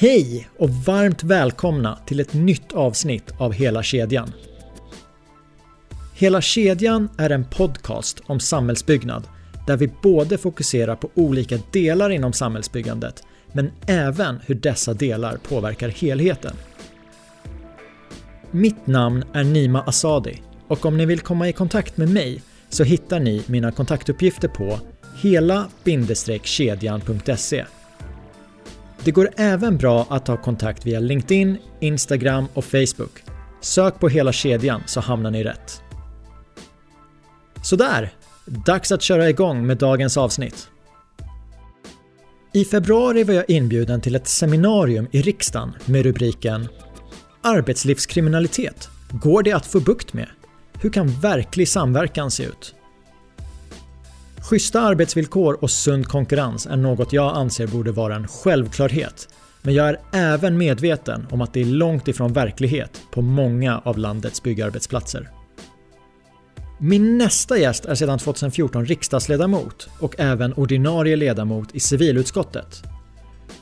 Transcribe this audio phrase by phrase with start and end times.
[0.00, 4.32] Hej och varmt välkomna till ett nytt avsnitt av Hela kedjan.
[6.14, 9.28] Hela kedjan är en podcast om samhällsbyggnad
[9.66, 13.22] där vi både fokuserar på olika delar inom samhällsbyggandet
[13.52, 16.56] men även hur dessa delar påverkar helheten.
[18.50, 22.84] Mitt namn är Nima Asadi och om ni vill komma i kontakt med mig så
[22.84, 24.80] hittar ni mina kontaktuppgifter på
[25.22, 27.64] hela-kedjan.se.
[29.04, 33.22] Det går även bra att ta kontakt via LinkedIn, Instagram och Facebook.
[33.60, 35.82] Sök på hela kedjan så hamnar ni rätt.
[37.62, 38.12] Sådär,
[38.44, 40.68] dags att köra igång med dagens avsnitt.
[42.52, 46.68] I februari var jag inbjuden till ett seminarium i riksdagen med rubriken
[47.42, 48.88] Arbetslivskriminalitet.
[49.10, 50.28] Går det att få bukt med?
[50.80, 52.74] Hur kan verklig samverkan se ut?
[54.42, 59.28] Schyssta arbetsvillkor och sund konkurrens är något jag anser borde vara en självklarhet.
[59.62, 63.98] Men jag är även medveten om att det är långt ifrån verklighet på många av
[63.98, 65.30] landets byggarbetsplatser.
[66.80, 72.82] Min nästa gäst är sedan 2014 riksdagsledamot och även ordinarie ledamot i civilutskottet.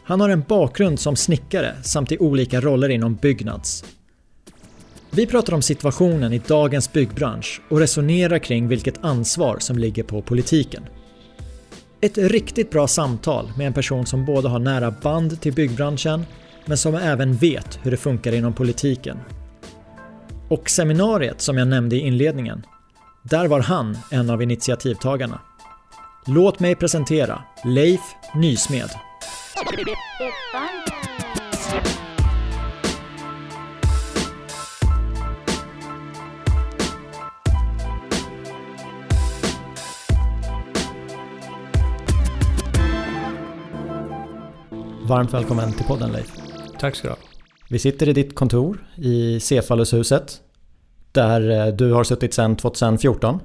[0.05, 3.85] Han har en bakgrund som snickare samt i olika roller inom Byggnads.
[5.17, 10.23] Vi pratar om situationen i dagens byggbransch och resonerar kring vilket ansvar som ligger på
[10.23, 10.83] politiken.
[12.01, 16.27] Ett riktigt bra samtal med en person som både har nära band till byggbranschen
[16.67, 19.19] men som även vet hur det funkar inom politiken.
[20.49, 22.67] Och seminariet som jag nämnde i inledningen,
[23.23, 25.41] där var han en av initiativtagarna.
[26.27, 28.01] Låt mig presentera Leif
[28.35, 28.91] Nysmed.
[45.09, 46.33] Varmt välkommen till podden Leif.
[46.79, 47.19] Tack ska du ha.
[47.71, 50.41] Vi sitter i ditt kontor i Cefallushuset
[51.13, 53.41] där eh, du har suttit sedan 2014.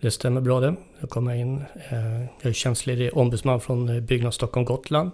[0.00, 0.76] Det stämmer bra det.
[1.00, 1.56] Jag kommer in.
[1.88, 5.10] Eh, jag är tjänstledig ombudsman från eh, Byggnads Stockholm Gotland.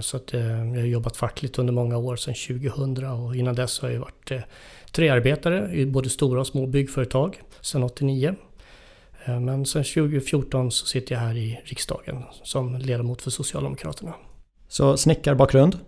[0.00, 3.88] Så att jag har jobbat fackligt under många år, sedan 2000 och innan dess har
[3.88, 4.32] jag varit
[4.92, 8.34] träarbetare i både stora och små byggföretag sedan 89.
[9.26, 14.14] Men sedan 2014 så sitter jag här i riksdagen som ledamot för Socialdemokraterna.
[14.68, 15.78] Så snickarbakgrund.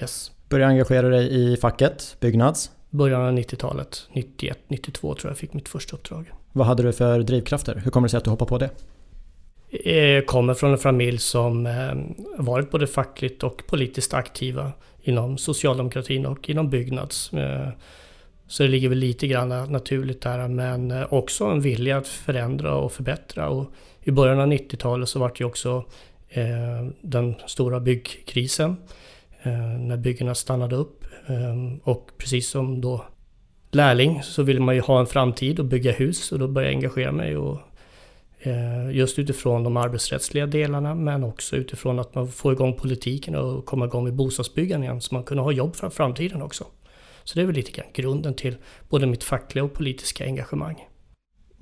[0.00, 0.32] Yes.
[0.48, 2.70] Började engagera dig i facket, Byggnads.
[2.90, 6.32] Början av 90-talet, 91, 92 tror jag fick mitt första uppdrag.
[6.52, 7.80] Vad hade du för drivkrafter?
[7.84, 8.70] Hur kommer det sig att du hoppade på det?
[10.14, 11.94] Jag kommer från en familj som eh,
[12.36, 17.32] varit både fackligt och politiskt aktiva inom socialdemokratin och inom Byggnads.
[17.32, 17.68] Eh,
[18.46, 22.74] så det ligger väl lite grann naturligt där men eh, också en vilja att förändra
[22.74, 23.48] och förbättra.
[23.48, 28.76] Och I början av 90-talet så var det ju också Eh, Eh, den stora byggkrisen
[29.42, 31.04] eh, när byggena stannade upp.
[31.26, 33.04] Eh, och precis som då
[33.70, 36.76] lärling så ville man ju ha en framtid och bygga hus och då började jag
[36.76, 37.36] engagera mig.
[37.36, 37.58] Och,
[38.40, 43.66] eh, just utifrån de arbetsrättsliga delarna men också utifrån att man får igång politiken och
[43.66, 46.64] komma igång med bostadsbyggande igen så man kunde ha jobb för framtiden också.
[47.24, 48.56] Så det är väl lite grann grunden till
[48.88, 50.86] både mitt fackliga och politiska engagemang.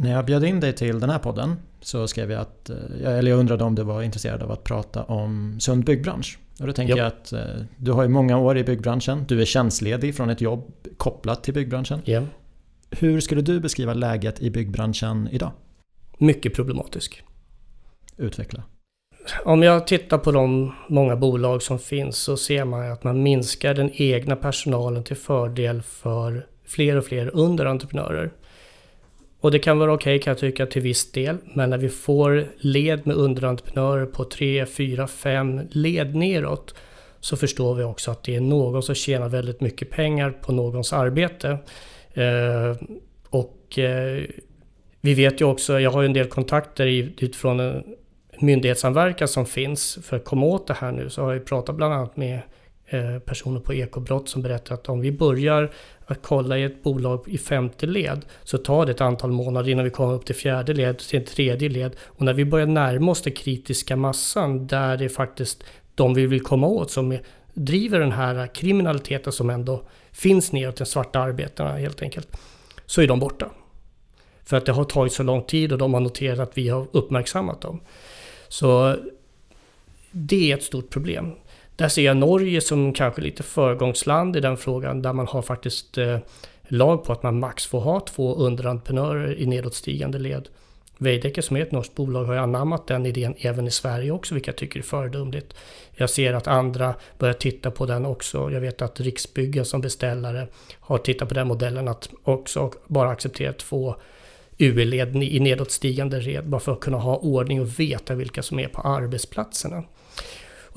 [0.00, 3.30] När jag bjöd in dig till den här podden så skrev jag att, eh, eller
[3.30, 6.38] jag undrade om du var intresserad av att prata om sund byggbransch.
[6.60, 6.98] Och då tänker yep.
[6.98, 9.24] jag att eh, du har ju många år i byggbranschen.
[9.28, 12.02] Du är tjänstledig från ett jobb kopplat till byggbranschen.
[12.04, 12.24] Yep.
[12.90, 15.50] Hur skulle du beskriva läget i byggbranschen idag?
[16.18, 17.22] Mycket problematisk.
[18.16, 18.62] Utveckla.
[19.44, 23.74] Om jag tittar på de många bolag som finns så ser man att man minskar
[23.74, 28.32] den egna personalen till fördel för fler och fler underentreprenörer.
[29.40, 31.36] Och det kan vara okej okay, kan jag tycka till viss del.
[31.54, 36.74] Men när vi får led med underentreprenörer på 3, 4, 5 led neråt
[37.20, 40.92] så förstår vi också att det är någon som tjänar väldigt mycket pengar på någons
[40.92, 41.58] arbete.
[42.14, 42.76] Eh,
[43.30, 44.22] och eh,
[45.00, 47.84] vi vet ju också, jag har ju en del kontakter utifrån en
[48.38, 51.10] myndighetssamverkan som finns för att komma åt det här nu.
[51.10, 52.40] Så har jag pratat bland annat med
[52.90, 55.72] Eh, personer på ekobrott som berättar att om vi börjar
[56.06, 59.84] att kolla i ett bolag i femte led så tar det ett antal månader innan
[59.84, 61.96] vi kommer upp till fjärde led, till tredje led.
[62.00, 65.64] Och när vi börjar närma oss den kritiska massan där det är faktiskt
[65.94, 67.18] de vi vill komma åt som
[67.54, 69.82] driver den här kriminaliteten som ändå
[70.12, 72.36] finns neråt den svarta arbetarna helt enkelt.
[72.86, 73.50] Så är de borta.
[74.44, 76.86] För att det har tagit så lång tid och de har noterat att vi har
[76.92, 77.80] uppmärksammat dem.
[78.48, 78.96] Så
[80.10, 81.32] det är ett stort problem.
[81.78, 85.98] Där ser jag Norge som kanske lite föregångsland i den frågan där man har faktiskt
[85.98, 86.18] eh,
[86.68, 90.48] lag på att man max får ha två underentreprenörer i nedåtstigande led.
[90.98, 94.34] Veidekke som är ett norskt bolag har ju anammat den idén även i Sverige också,
[94.34, 95.54] vilket jag tycker är föredömligt.
[95.94, 98.50] Jag ser att andra börjar titta på den också.
[98.50, 100.48] Jag vet att Riksbyggen som beställare
[100.80, 103.94] har tittat på den modellen att också bara acceptera två
[104.58, 108.68] UE-led i nedåtstigande red bara för att kunna ha ordning och veta vilka som är
[108.68, 109.84] på arbetsplatserna.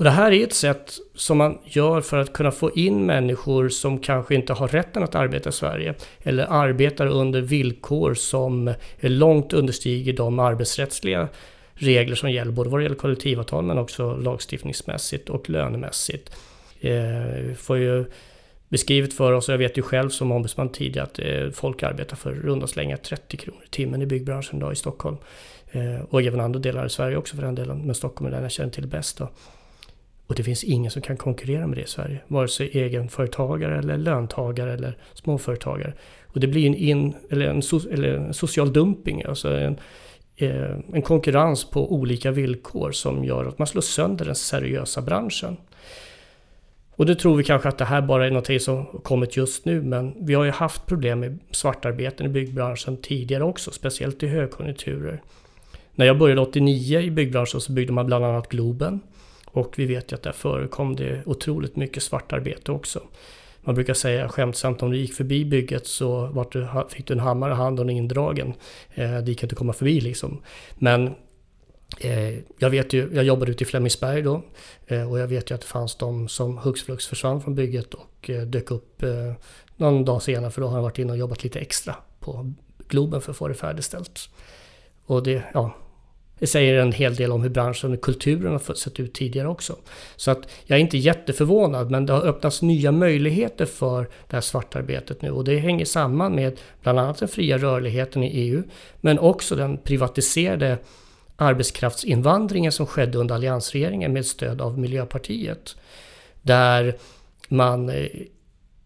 [0.02, 3.68] Och det här är ett sätt som man gör för att kunna få in människor
[3.68, 8.68] som kanske inte har rätten att arbeta i Sverige eller arbetar under villkor som
[9.00, 11.28] är långt understiger de arbetsrättsliga
[11.74, 16.36] regler som gäller både vad det gäller kollektivavtal men också lagstiftningsmässigt och lönemässigt.
[16.80, 18.04] Eh, får ju
[18.68, 22.16] beskrivet för oss, och jag vet ju själv som ombudsman tidigare att eh, folk arbetar
[22.16, 25.16] för runda slängar 30 kronor i timmen i byggbranschen idag i Stockholm.
[25.70, 28.42] Eh, och även andra delar i Sverige också för den delen, men Stockholm är den
[28.42, 29.18] jag känner till bäst.
[29.18, 29.28] Då.
[30.32, 32.20] Och det finns ingen som kan konkurrera med det i Sverige.
[32.28, 35.92] Vare sig egenföretagare eller löntagare eller småföretagare.
[36.26, 39.78] Och det blir en, in, eller en, so, eller en social dumping, alltså en,
[40.36, 45.56] eh, en konkurrens på olika villkor som gör att man slår sönder den seriösa branschen.
[46.90, 49.82] Och nu tror vi kanske att det här bara är något som kommit just nu,
[49.82, 55.22] men vi har ju haft problem med svartarbeten i byggbranschen tidigare också, speciellt i högkonjunkturer.
[55.94, 59.00] När jag började 89 i byggbranschen så byggde man bland annat Globen.
[59.52, 63.02] Och vi vet ju att där förekom det otroligt mycket svartarbete också.
[63.60, 67.20] Man brukar säga skämtsamt om du gick förbi bygget så vart du, fick du en
[67.20, 68.54] hammare i handen och indragen.
[68.94, 70.42] Eh, det gick inte att komma förbi liksom.
[70.74, 71.14] Men
[72.00, 74.42] eh, jag vet ju, jag jobbade ute i Flemingsberg då
[74.86, 77.94] eh, och jag vet ju att det fanns de som hux flux försvann från bygget
[77.94, 79.32] och eh, dök upp eh,
[79.76, 82.52] någon dag senare för då har han varit inne och jobbat lite extra på
[82.88, 84.28] Globen för att få det färdigställt.
[85.06, 85.74] Och det, ja,
[86.42, 89.76] det säger en hel del om hur branschen och kulturen har sett ut tidigare också.
[90.16, 94.40] Så att jag är inte jätteförvånad men det har öppnats nya möjligheter för det här
[94.40, 98.62] svartarbetet nu och det hänger samman med bland annat den fria rörligheten i EU
[99.00, 100.78] men också den privatiserade
[101.36, 105.76] arbetskraftsinvandringen som skedde under alliansregeringen med stöd av Miljöpartiet.
[106.42, 106.96] Där
[107.48, 108.06] man eh,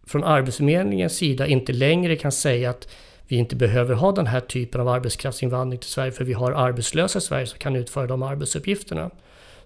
[0.06, 2.88] från Arbetsförmedlingens sida inte längre kan säga att
[3.28, 7.18] vi inte behöver ha den här typen av arbetskraftsinvandring till Sverige för vi har arbetslösa
[7.18, 9.10] i Sverige som kan utföra de arbetsuppgifterna.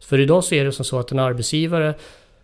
[0.00, 1.94] För idag så är det som så att en arbetsgivare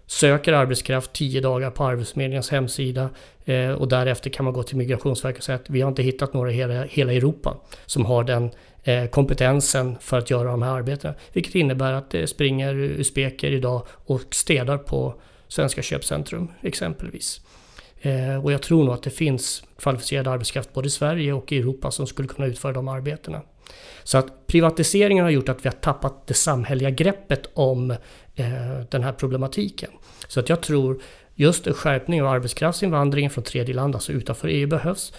[0.06, 3.10] söker arbetskraft 10 dagar på Arbetsförmedlingens hemsida
[3.44, 6.34] eh, och därefter kan man gå till Migrationsverket och säga att vi har inte hittat
[6.34, 8.50] några i hela, hela Europa som har den
[8.84, 11.14] eh, kompetensen för att göra de här arbetena.
[11.32, 15.14] Vilket innebär att det springer eh, usbeker idag och städar på
[15.48, 17.40] Svenska köpcentrum exempelvis.
[18.00, 21.58] Eh, och jag tror nog att det finns kvalificerad arbetskraft både i Sverige och i
[21.58, 23.42] Europa som skulle kunna utföra de arbetena.
[24.04, 29.02] Så att privatiseringen har gjort att vi har tappat det samhälleliga greppet om eh, den
[29.02, 29.90] här problematiken.
[30.28, 31.02] Så att jag tror
[31.34, 35.12] just en skärpning av arbetskraftsinvandringen från tredjeland, alltså utanför EU, behövs.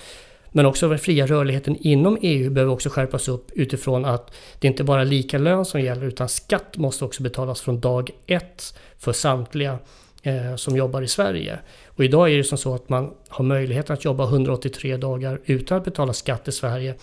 [0.52, 4.84] Men också den fria rörligheten inom EU behöver också skärpas upp utifrån att det inte
[4.84, 9.14] bara är lika lön som gäller utan skatt måste också betalas från dag ett för
[9.14, 9.80] samtliga
[10.28, 11.60] eh, som jobbar i Sverige.
[11.88, 15.78] Och idag är det som så att man har möjlighet att jobba 183 dagar utan
[15.78, 16.96] att betala skatt i Sverige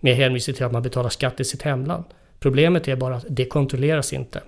[0.00, 2.04] med hänvisning till att man betalar skatt i sitt hemland.
[2.40, 4.42] Problemet är bara att det kontrolleras inte.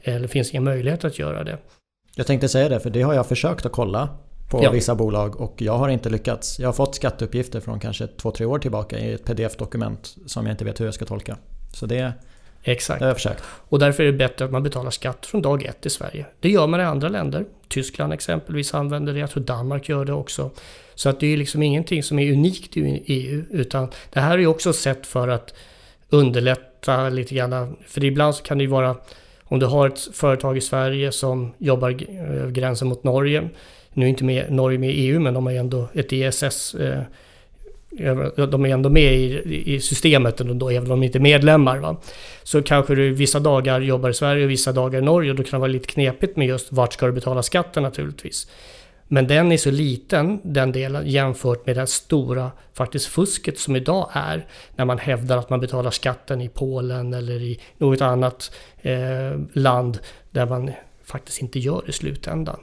[0.00, 1.58] Eller det finns ingen möjlighet att göra det.
[2.14, 4.08] Jag tänkte säga det, för det har jag försökt att kolla
[4.50, 4.70] på ja.
[4.70, 6.58] vissa bolag och jag har inte lyckats.
[6.58, 10.52] Jag har fått skatteuppgifter från kanske två, tre år tillbaka i ett pdf-dokument som jag
[10.52, 11.36] inte vet hur jag ska tolka.
[11.74, 12.12] Så det,
[12.64, 12.98] Exakt.
[12.98, 13.42] Det har jag försökt.
[13.68, 16.26] Och därför är det bättre att man betalar skatt från dag ett i Sverige.
[16.40, 17.44] Det gör man i andra länder.
[17.68, 20.50] Tyskland exempelvis använder det, jag tror Danmark gör det också.
[20.94, 24.46] Så att det är liksom ingenting som är unikt i EU, utan det här är
[24.46, 25.54] också ett sätt för att
[26.10, 27.76] underlätta lite grann.
[27.86, 28.96] För ibland så kan det ju vara,
[29.44, 31.90] om du har ett företag i Sverige som jobbar
[32.50, 33.48] gränsen mot Norge,
[33.92, 36.76] nu är inte med, Norge med i EU, men de har ju ändå ett ESS
[38.36, 41.78] de är ändå med i, i systemet, ändå, även om de inte är medlemmar.
[41.78, 41.96] Va?
[42.42, 45.42] Så kanske du vissa dagar jobbar i Sverige och vissa dagar i Norge och då
[45.42, 48.48] kan det vara lite knepigt med just vart ska du betala skatten naturligtvis.
[49.08, 54.08] Men den är så liten, den delen, jämfört med det stora faktiskt fusket som idag
[54.12, 54.46] är
[54.76, 59.98] när man hävdar att man betalar skatten i Polen eller i något annat eh, land
[60.30, 60.70] där man
[61.04, 62.60] faktiskt inte gör det i slutändan.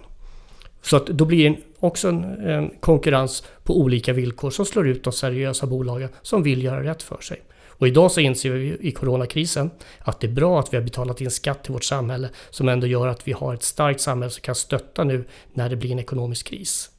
[0.81, 5.03] Så att då blir det också en, en, konkurrens på olika villkor som slår ut
[5.03, 7.41] de seriösa bolagen som vill göra rätt för sig.
[7.67, 11.21] Och idag så inser vi i coronakrisen att det är bra att vi har betalat
[11.21, 14.41] in skatt till vårt samhälle som ändå gör att vi har ett starkt samhälle som
[14.41, 16.89] kan stötta nu när det blir en ekonomisk kris.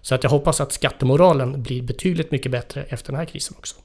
[0.00, 3.76] Så att jag hoppas att skattemoralen blir betydligt mycket bättre efter den här krisen också.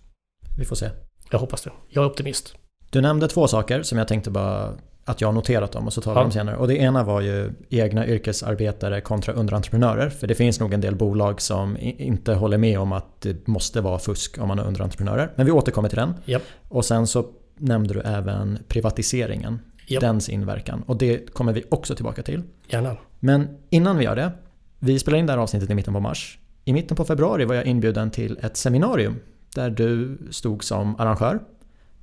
[0.58, 0.90] Vi får se.
[1.32, 1.72] Jag hoppas det.
[1.90, 2.56] Jag är optimist.
[2.90, 4.74] Du nämnde två saker som jag tänkte bara
[5.08, 6.22] att jag har noterat dem och så tar vi ja.
[6.22, 6.58] dem senare.
[6.58, 10.10] Och det ena var ju egna yrkesarbetare kontra underentreprenörer.
[10.10, 13.82] För det finns nog en del bolag som inte håller med om att det måste
[13.82, 15.32] vara fusk om man är underentreprenörer.
[15.36, 16.14] Men vi återkommer till den.
[16.26, 16.42] Yep.
[16.70, 17.26] Och sen så
[17.58, 19.60] nämnde du även privatiseringen.
[19.88, 20.02] Yep.
[20.02, 20.84] Dens inverkan.
[20.86, 22.44] Och det kommer vi också tillbaka till.
[22.68, 22.98] Gärna.
[23.20, 24.32] Men innan vi gör det.
[24.80, 26.40] Vi spelar in det här avsnittet i mitten på mars.
[26.66, 29.20] I mitten på februari var jag inbjuden till ett seminarium
[29.56, 31.40] där du stod som arrangör.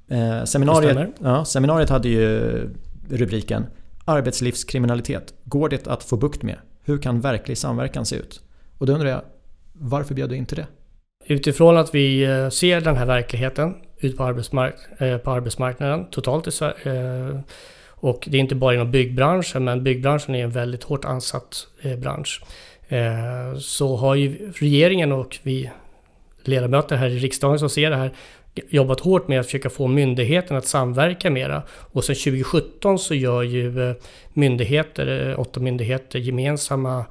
[0.08, 2.68] Eh, seminariet, ja, seminariet hade ju
[3.10, 3.66] rubriken
[4.04, 5.34] Arbetslivskriminalitet.
[5.44, 6.58] Går det att få bukt med?
[6.84, 8.40] Hur kan verklig samverkan se ut?
[8.78, 9.22] Och då undrar jag,
[9.72, 10.66] varför bjöd du in till det?
[11.26, 16.46] Utifrån att vi eh, ser den här verkligheten ute på, arbetsmark eh, på arbetsmarknaden totalt
[16.46, 17.28] i Sverige.
[17.28, 17.40] Eh,
[17.86, 21.66] och det är inte bara inom byggbranschen, men byggbranschen är en väldigt hårt ansatt
[21.98, 22.42] bransch.
[23.58, 25.70] Så har ju regeringen och vi
[26.42, 28.12] ledamöter här i riksdagen som ser det här
[28.54, 31.62] jobbat hårt med att försöka få myndigheten att samverka mera.
[31.68, 33.96] Och sen 2017 så gör ju eh,
[34.32, 37.04] myndigheter, eh, åtta myndigheter gemensamma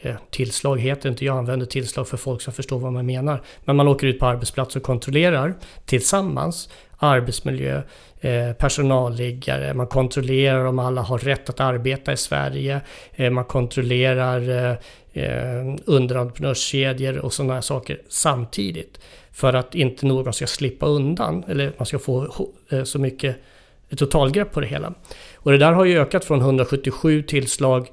[0.00, 3.42] eh, tillslag heter inte, jag använder tillslag för folk som förstår vad man menar.
[3.64, 5.54] Men man åker ut på arbetsplats och kontrollerar
[5.86, 6.68] tillsammans
[7.00, 7.82] arbetsmiljö,
[8.58, 12.80] personalliggare, man kontrollerar om alla har rätt att arbeta i Sverige,
[13.30, 14.78] man kontrollerar
[15.18, 19.00] Eh, underentreprenörskedjor och sådana här saker samtidigt.
[19.32, 23.36] För att inte någon ska slippa undan eller man ska få eh, så mycket
[23.96, 24.94] totalgrepp på det hela.
[25.34, 27.88] Och det där har ju ökat från 177 tillslag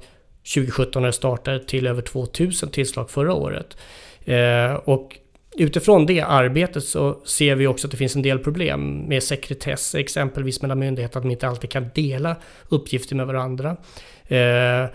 [0.54, 3.76] 2017 när det startade till över 2000 tillslag förra året.
[4.24, 5.16] Eh, och
[5.56, 9.94] utifrån det arbetet så ser vi också att det finns en del problem med sekretess,
[9.94, 12.36] exempelvis mellan myndigheter, att de inte alltid kan dela
[12.68, 13.76] uppgifter med varandra.
[14.26, 14.86] Eh,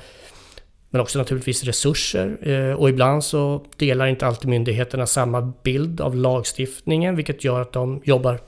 [0.92, 2.38] men också naturligtvis resurser.
[2.42, 7.74] Eh, och ibland så delar inte alltid myndigheterna samma bild av lagstiftningen, vilket gör att
[7.74, 8.40] de jobbar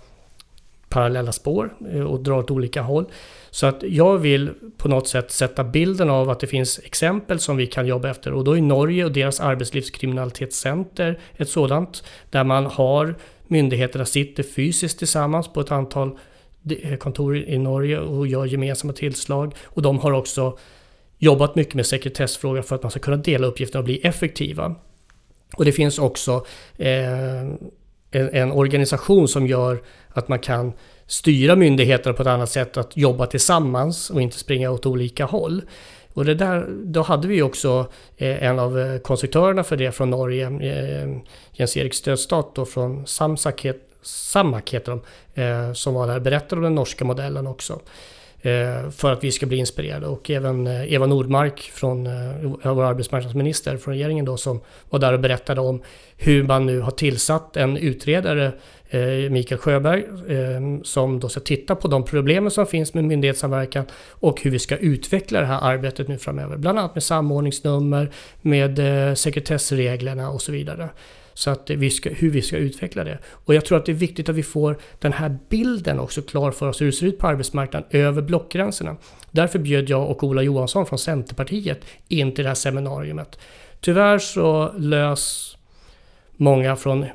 [0.89, 3.05] parallella spår eh, och drar åt olika håll.
[3.51, 7.57] Så att jag vill på något sätt sätta bilden av att det finns exempel som
[7.57, 12.65] vi kan jobba efter och då är Norge och deras arbetslivskriminalitetscenter ett sådant där man
[12.65, 13.15] har
[13.47, 16.17] myndigheterna sitter fysiskt tillsammans på ett antal
[16.81, 20.57] eh, kontor i Norge och gör gemensamma tillslag och de har också
[21.23, 24.75] jobbat mycket med sekretessfrågor för att man ska kunna dela uppgifterna och bli effektiva.
[25.57, 26.45] Och det finns också
[26.77, 27.41] eh,
[28.11, 30.73] en, en organisation som gör att man kan
[31.07, 35.61] styra myndigheterna på ett annat sätt, att jobba tillsammans och inte springa åt olika håll.
[36.13, 37.87] Och det där, då hade vi också
[38.17, 41.17] eh, en av eh, konstruktörerna för det från Norge, eh,
[41.51, 43.65] Jens-Erik Stödstad då från Samsak,
[44.01, 45.01] Samak heter de,
[45.41, 47.79] eh, som var där och berättade om den norska modellen också.
[48.45, 52.83] Eh, för att vi ska bli inspirerade och även eh, Eva Nordmark från eh, vår
[52.83, 55.81] arbetsmarknadsminister från regeringen då som var där och berättade om
[56.17, 58.51] hur man nu har tillsatt en utredare
[59.29, 60.05] Mikael Sjöberg
[60.83, 64.77] som då ska titta på de problemen som finns med myndighetssamverkan och hur vi ska
[64.77, 66.57] utveckla det här arbetet nu framöver.
[66.57, 68.79] Bland annat med samordningsnummer, med
[69.17, 70.89] sekretessreglerna och så vidare.
[71.33, 73.19] Så att vi ska, hur vi ska utveckla det.
[73.25, 76.51] Och jag tror att det är viktigt att vi får den här bilden också klar
[76.51, 78.97] för oss hur det ser ut på arbetsmarknaden över blockgränserna.
[79.31, 83.39] Därför bjöd jag och Ola Johansson från Centerpartiet in till det här seminariet.
[83.79, 85.57] Tyvärr så lös
[86.37, 87.05] många från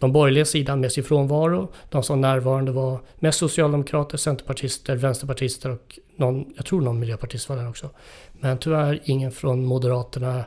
[0.00, 1.72] de borgerliga sidan med sin frånvaro.
[1.90, 7.56] De som närvarande var mest socialdemokrater, centerpartister, vänsterpartister och någon, jag tror någon miljöpartist var
[7.56, 7.90] där också.
[8.32, 10.44] Men tyvärr ingen från Moderaterna,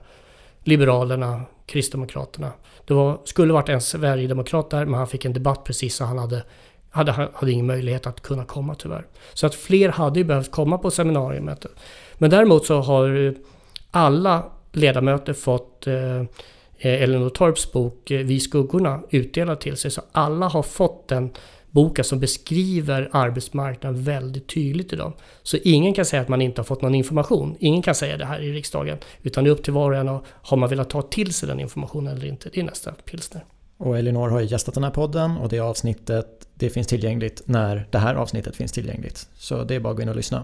[0.63, 2.51] Liberalerna, Kristdemokraterna.
[2.89, 6.17] Det var, skulle varit en Sverigedemokrat där, men han fick en debatt precis så han
[6.17, 6.43] hade,
[6.89, 9.05] hade, hade ingen möjlighet att kunna komma tyvärr.
[9.33, 11.65] Så att fler hade ju behövt komma på seminariet.
[12.17, 13.35] Men däremot så har
[13.91, 16.23] alla ledamöter fått eh,
[16.77, 19.91] Elinor Torps bok eh, Vi skuggorna utdelad till sig.
[19.91, 21.29] Så alla har fått den
[21.71, 25.13] boken som beskriver arbetsmarknaden väldigt tydligt idag.
[25.43, 27.55] Så ingen kan säga att man inte har fått någon information.
[27.59, 28.97] Ingen kan säga det här i riksdagen.
[29.23, 31.47] Utan det är upp till var och en och har man velat ta till sig
[31.47, 32.49] den informationen eller inte.
[32.53, 33.45] Det är nästa pilsner.
[33.77, 37.87] Och Elinor har ju gästat den här podden och det avsnittet det finns tillgängligt när
[37.91, 39.29] det här avsnittet finns tillgängligt.
[39.33, 40.43] Så det är bara att gå in och lyssna.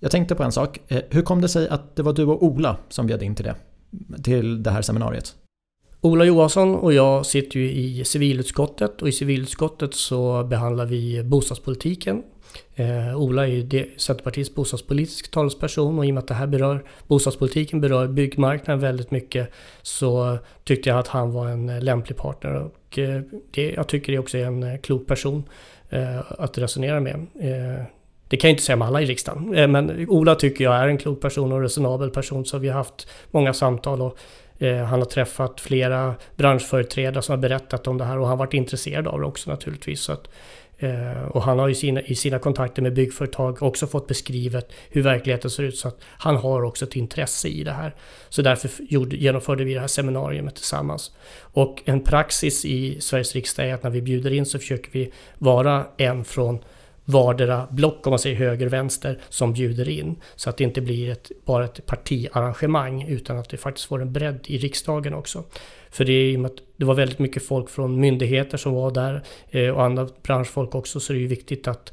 [0.00, 0.78] Jag tänkte på en sak.
[0.88, 3.44] Eh, hur kom det sig att det var du och Ola som bjöd in till
[3.44, 3.54] det?
[4.22, 5.34] Till det här seminariet?
[6.04, 12.22] Ola Johansson och jag sitter ju i civilutskottet och i civilutskottet så behandlar vi bostadspolitiken.
[12.74, 16.84] Eh, Ola är ju Centerpartiets bostadspolitiska talesperson och i och med att det här berör
[17.06, 19.50] bostadspolitiken berör byggmarknaden väldigt mycket
[19.82, 23.20] så tyckte jag att han var en lämplig partner och eh,
[23.50, 25.44] det, jag tycker det också är en eh, klok person
[25.90, 27.26] eh, att resonera med.
[27.40, 27.84] Eh,
[28.28, 30.88] det kan jag inte säga om alla i riksdagen, eh, men Ola tycker jag är
[30.88, 34.18] en klok person och resonabel person så vi har haft många samtal och
[34.58, 38.46] Eh, han har träffat flera branschföreträdare som har berättat om det här och han har
[38.46, 40.00] varit intresserad av det också naturligtvis.
[40.00, 40.28] Så att,
[40.78, 45.02] eh, och han har i sina, i sina kontakter med byggföretag också fått beskrivet hur
[45.02, 45.76] verkligheten ser ut.
[45.76, 47.94] Så att han har också ett intresse i det här.
[48.28, 51.12] Så därför gjorde, genomförde vi det här seminariet tillsammans.
[51.40, 55.12] Och en praxis i Sveriges riksdag är att när vi bjuder in så försöker vi
[55.38, 56.58] vara en från
[57.04, 60.16] vardera block, om man säger höger och vänster, som bjuder in.
[60.36, 64.12] Så att det inte blir ett, bara ett partiarrangemang utan att det faktiskt får en
[64.12, 65.44] bredd i riksdagen också.
[65.90, 69.82] För det, är, det var väldigt mycket folk från myndigheter som var där eh, och
[69.84, 71.92] andra branschfolk också så det är ju viktigt att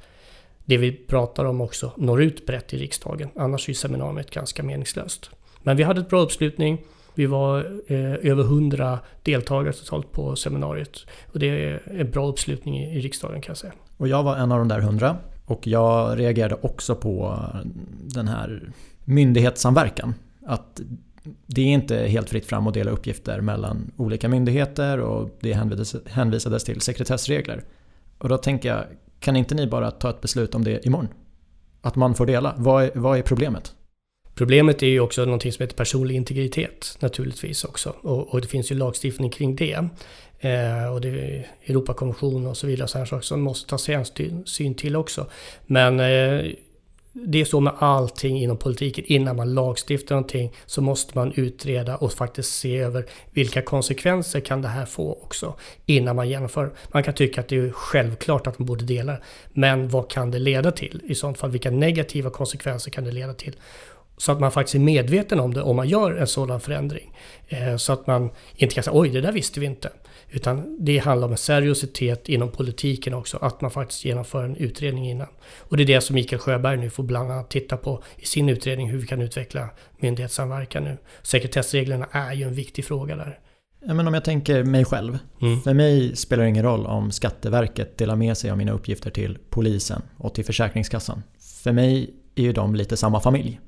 [0.66, 3.30] det vi pratar om också når ut brett i riksdagen.
[3.36, 5.30] Annars är seminariet ganska meningslöst.
[5.64, 6.82] Men vi hade ett bra uppslutning.
[7.14, 11.06] Vi var eh, över 100 deltagare totalt på seminariet.
[11.34, 13.74] Och det är en bra uppslutning i, i riksdagen kan jag säga.
[14.02, 15.18] Och jag var en av de där 100.
[15.46, 17.40] Och jag reagerade också på
[18.02, 18.72] den här
[19.06, 20.14] myndighetssamverkan.
[20.46, 20.82] Att
[21.46, 25.54] det är inte helt fritt fram att dela uppgifter mellan olika myndigheter och det
[26.06, 27.64] hänvisades till sekretessregler.
[28.18, 28.84] Och då tänker jag,
[29.20, 31.08] kan inte ni bara ta ett beslut om det imorgon?
[31.82, 32.54] Att man får dela.
[32.58, 33.76] Vad är, vad är problemet?
[34.34, 37.96] Problemet är ju också någonting som heter personlig integritet naturligtvis också.
[38.02, 39.88] Och, och det finns ju lagstiftning kring det.
[40.42, 44.76] Eh, och det är Europakonventionen och så vidare så här saker som måste tas hänsyn
[44.76, 45.26] till också.
[45.66, 46.52] Men eh,
[47.14, 49.04] det är så med allting inom politiken.
[49.08, 54.62] Innan man lagstiftar någonting så måste man utreda och faktiskt se över vilka konsekvenser kan
[54.62, 55.56] det här få också
[55.86, 56.72] innan man genomför.
[56.92, 59.18] Man kan tycka att det är självklart att man borde dela
[59.54, 61.02] Men vad kan det leda till?
[61.06, 63.56] I sånt fall, vilka negativa konsekvenser kan det leda till?
[64.18, 67.18] Så att man faktiskt är medveten om det om man gör en sådan förändring.
[67.48, 69.90] Eh, så att man inte kan säga oj, det där visste vi inte.
[70.34, 75.10] Utan det handlar om en seriositet inom politiken också, att man faktiskt genomför en utredning
[75.10, 75.28] innan.
[75.60, 78.50] Och det är det som Mikael Sjöberg nu får bland annat titta på i sin
[78.50, 79.70] utredning, hur vi kan utveckla
[80.00, 80.98] myndighetssamverkan nu.
[81.22, 83.40] Sekretessreglerna är ju en viktig fråga där.
[83.86, 85.18] Ja, men om jag tänker mig själv.
[85.42, 85.62] Mm.
[85.62, 89.38] För mig spelar det ingen roll om Skatteverket delar med sig av mina uppgifter till
[89.50, 91.24] polisen och till Försäkringskassan.
[91.64, 93.60] För mig är ju de lite samma familj.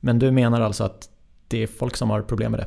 [0.00, 1.08] Men du menar alltså att
[1.48, 2.66] det är folk som har problem med det?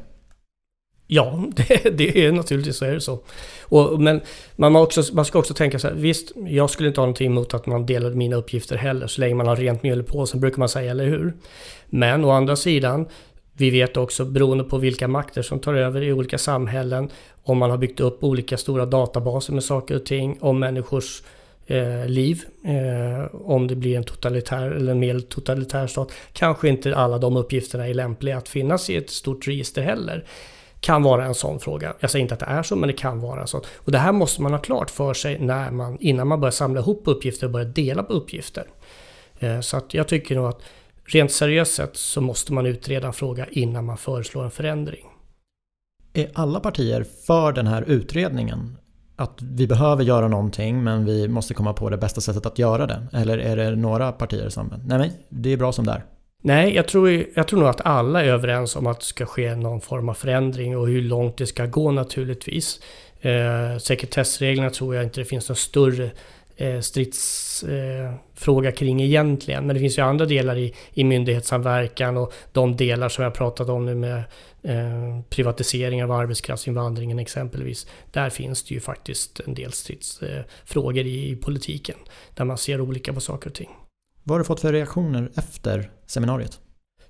[1.07, 3.19] Ja, det, det är naturligtvis så är det så.
[3.61, 4.21] Och, men
[4.55, 7.53] man, också, man ska också tänka så här, visst, jag skulle inte ha någonting emot
[7.53, 10.59] att man delade mina uppgifter heller, så länge man har rent mjöl i påsen, brukar
[10.59, 11.33] man säga, eller hur?
[11.89, 13.07] Men å andra sidan,
[13.53, 17.09] vi vet också, beroende på vilka makter som tar över i olika samhällen,
[17.43, 21.23] om man har byggt upp olika stora databaser med saker och ting, om människors
[21.67, 22.41] eh, liv.
[22.65, 26.11] Eh, om det blir en totalitär eller en mer totalitär stat.
[26.33, 30.25] Kanske inte alla de uppgifterna är lämpliga att finnas i ett stort register heller.
[30.79, 31.93] Kan vara en sån fråga.
[31.99, 33.61] Jag säger inte att det är så, men det kan vara så.
[33.75, 36.79] Och det här måste man ha klart för sig när man, innan man börjar samla
[36.79, 38.63] ihop uppgifter och börjar dela på uppgifter.
[39.39, 40.61] Eh, så att jag tycker nog att
[41.05, 45.05] rent seriöst sett så måste man utreda en fråga innan man föreslår en förändring.
[46.13, 48.77] Är alla partier för den här utredningen?
[49.19, 52.87] att vi behöver göra någonting men vi måste komma på det bästa sättet att göra
[52.87, 53.07] det?
[53.13, 56.03] Eller är det några partier som, nej nej det är bra som det är?
[56.43, 59.55] Nej, jag tror, jag tror nog att alla är överens om att det ska ske
[59.55, 62.79] någon form av förändring och hur långt det ska gå naturligtvis.
[63.21, 66.11] Eh, sekretessreglerna tror jag inte det finns någon större
[66.57, 69.67] eh, stridsfråga eh, kring egentligen.
[69.67, 73.69] Men det finns ju andra delar i, i myndighetssamverkan och de delar som jag pratat
[73.69, 74.23] om nu med
[74.63, 77.87] eh, privatisering av arbetskraftsinvandringen exempelvis.
[78.11, 81.97] Där finns det ju faktiskt en del stridsfrågor i, i politiken
[82.35, 83.69] där man ser olika på saker och ting.
[84.27, 86.59] Vad har du fått för reaktioner efter seminariet?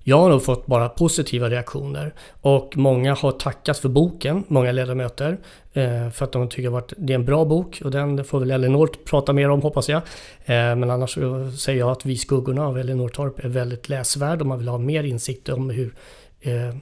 [0.04, 5.38] Jag har nog fått bara positiva reaktioner och många har tackat för boken, många ledamöter,
[5.72, 8.50] eh, för att de tycker att det är en bra bok och den får väl
[8.50, 10.02] Elinor prata mer om hoppas jag.
[10.44, 14.42] Eh, men annars så säger jag att Vi skuggorna av Elinor Torp är väldigt läsvärd
[14.42, 15.94] om man vill ha mer insikt om hur
[16.40, 16.76] eh,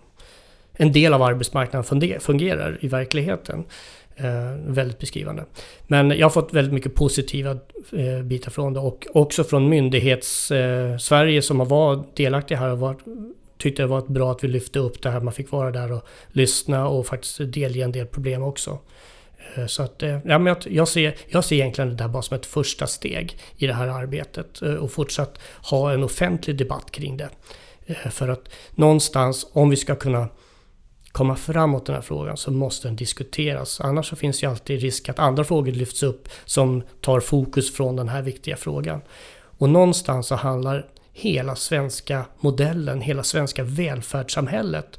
[0.72, 3.64] en del av arbetsmarknaden fungerar i verkligheten.
[4.18, 5.44] Eh, väldigt beskrivande.
[5.86, 7.50] Men jag har fått väldigt mycket positiva
[7.92, 12.78] eh, bitar från det och också från myndighets-Sverige eh, som har varit delaktiga här och
[12.78, 12.98] varit,
[13.58, 15.20] tyckte det var bra att vi lyfte upp det här.
[15.20, 18.78] Man fick vara där och lyssna och faktiskt delge en del problem också.
[19.54, 22.22] Eh, så att, eh, ja, men jag, jag, ser, jag ser egentligen det där bara
[22.22, 25.38] som ett första steg i det här arbetet eh, och fortsatt
[25.70, 27.28] ha en offentlig debatt kring det.
[27.86, 30.28] Eh, för att någonstans, om vi ska kunna
[31.16, 33.80] komma framåt i den här frågan så måste den diskuteras.
[33.80, 37.96] Annars så finns ju alltid risk att andra frågor lyfts upp som tar fokus från
[37.96, 39.00] den här viktiga frågan.
[39.58, 44.98] Och någonstans så handlar hela svenska modellen, hela svenska välfärdssamhället,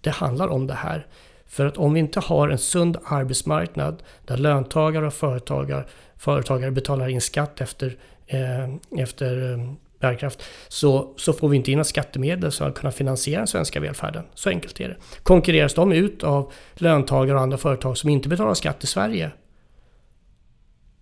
[0.00, 1.06] det handlar om det här.
[1.46, 5.84] För att om vi inte har en sund arbetsmarknad där löntagare och företagare,
[6.16, 7.96] företagare betalar in skatt efter,
[8.26, 13.46] eh, efter eh, bärkraft så, så får vi inte in skattemedel som kan finansiera den
[13.46, 14.24] svenska välfärden.
[14.34, 14.96] Så enkelt är det.
[15.22, 19.30] Konkurreras de ut av löntagare och andra företag som inte betalar skatt i Sverige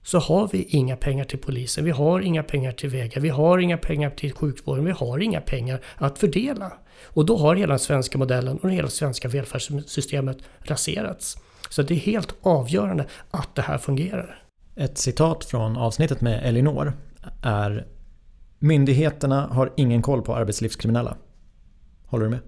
[0.07, 3.59] så har vi inga pengar till polisen, vi har inga pengar till vägar, vi har
[3.59, 6.73] inga pengar till sjukvården, vi har inga pengar att fördela.
[7.05, 11.37] Och då har hela den svenska modellen och hela svenska välfärdssystemet raserats.
[11.71, 14.43] Så det är helt avgörande att det här fungerar.
[14.77, 16.93] Ett citat från avsnittet med Elinor
[17.43, 17.87] är
[18.59, 21.17] myndigheterna har ingen koll på arbetslivskriminella.
[22.07, 22.41] Håller du med?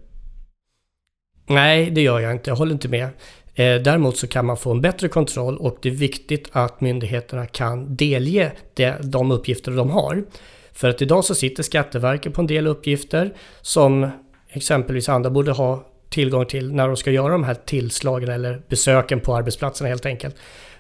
[1.47, 2.51] Nej, det gör jag inte.
[2.51, 3.09] Jag håller inte med.
[3.55, 7.47] Eh, däremot så kan man få en bättre kontroll och det är viktigt att myndigheterna
[7.47, 8.53] kan delge
[9.03, 10.25] de uppgifter de har.
[10.73, 14.11] För att idag så sitter Skatteverket på en del uppgifter som
[14.49, 19.21] exempelvis andra borde ha tillgång till när de ska göra de här tillslagen eller besöken
[19.21, 20.37] på arbetsplatserna helt enkelt.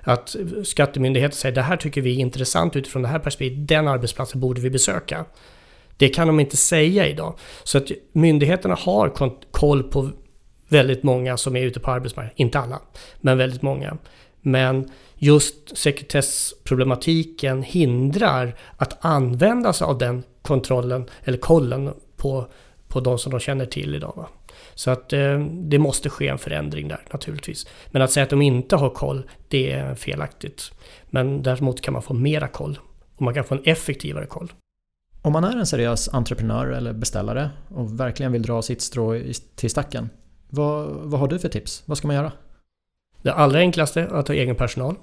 [0.09, 4.41] Att skattemyndigheten säger det här tycker vi är intressant utifrån det här perspektivet, den arbetsplatsen
[4.41, 5.25] borde vi besöka.
[5.97, 7.39] Det kan de inte säga idag.
[7.65, 9.13] Så att myndigheterna har
[9.51, 10.11] koll på
[10.69, 12.35] väldigt många som är ute på arbetsmarknaden.
[12.37, 12.81] Inte alla,
[13.21, 13.99] men väldigt många.
[14.41, 22.47] Men just sekretessproblematiken hindrar att använda sig av den kontrollen eller kollen på,
[22.89, 24.13] på de som de känner till idag.
[24.17, 24.29] Va?
[24.79, 27.67] Så att eh, det måste ske en förändring där naturligtvis.
[27.91, 30.73] Men att säga att de inte har koll, det är felaktigt.
[31.11, 32.79] Men däremot kan man få mera koll
[33.17, 34.53] och man kan få en effektivare koll.
[35.23, 39.21] Om man är en seriös entreprenör eller beställare och verkligen vill dra sitt strå
[39.57, 40.11] till stacken.
[40.49, 41.83] Vad, vad har du för tips?
[41.87, 42.33] Vad ska man göra?
[43.23, 44.97] Det allra enklaste är att ha egen personal.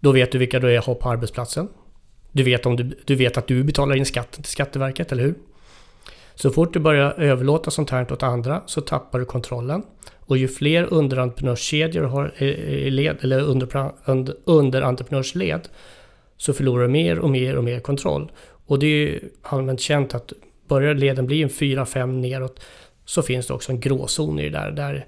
[0.00, 1.68] Då vet du vilka du är har på arbetsplatsen.
[2.32, 5.34] Du vet, om du, du vet att du betalar in skatten till Skatteverket, eller hur?
[6.34, 9.82] Så fort du börjar överlåta sånt här åt andra så tappar du kontrollen.
[10.26, 15.68] Och ju fler underentreprenörskedjor du har i led, eller under, under, underentreprenörsled
[16.36, 18.32] så förlorar du mer och mer och mer kontroll.
[18.66, 20.32] Och det är ju allmänt känt att
[20.68, 22.60] börjar leden bli en 4-5 neråt
[23.04, 24.70] så finns det också en gråzon i det där.
[24.70, 25.06] Där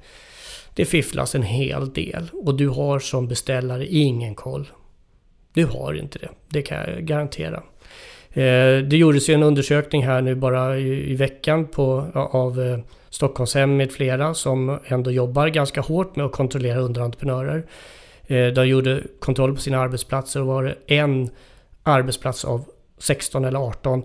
[0.74, 4.68] det fifflas en hel del och du har som beställare ingen koll.
[5.52, 7.62] Du har inte det, det kan jag garantera.
[8.36, 12.78] Eh, det gjordes ju en undersökning här nu bara i, veckan på, av eh,
[13.10, 17.66] Stockholmshem med flera som ändå jobbar ganska hårt med att kontrollera underentreprenörer.
[18.26, 21.30] Eh, de gjorde kontroll på sina arbetsplatser och var det en
[21.82, 22.64] arbetsplats av
[22.98, 24.02] 16 eller 18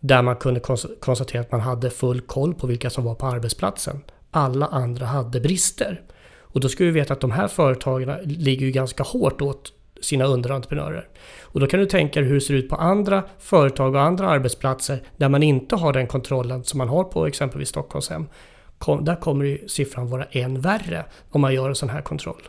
[0.00, 0.60] där man kunde
[1.00, 4.00] konstatera att man hade full koll på vilka som var på arbetsplatsen.
[4.30, 6.00] Alla andra hade brister.
[6.40, 9.72] Och då ska vi veta att de här företagen ligger ju ganska hårt åt
[10.04, 11.08] sina underentreprenörer.
[11.42, 14.28] Och då kan du tänka dig hur det ser ut på andra företag och andra
[14.28, 18.28] arbetsplatser där man inte har den kontrollen som man har på exempelvis Stockholmshem.
[18.78, 22.42] Kom, där kommer ju siffran vara än värre om man gör en sån här kontroll.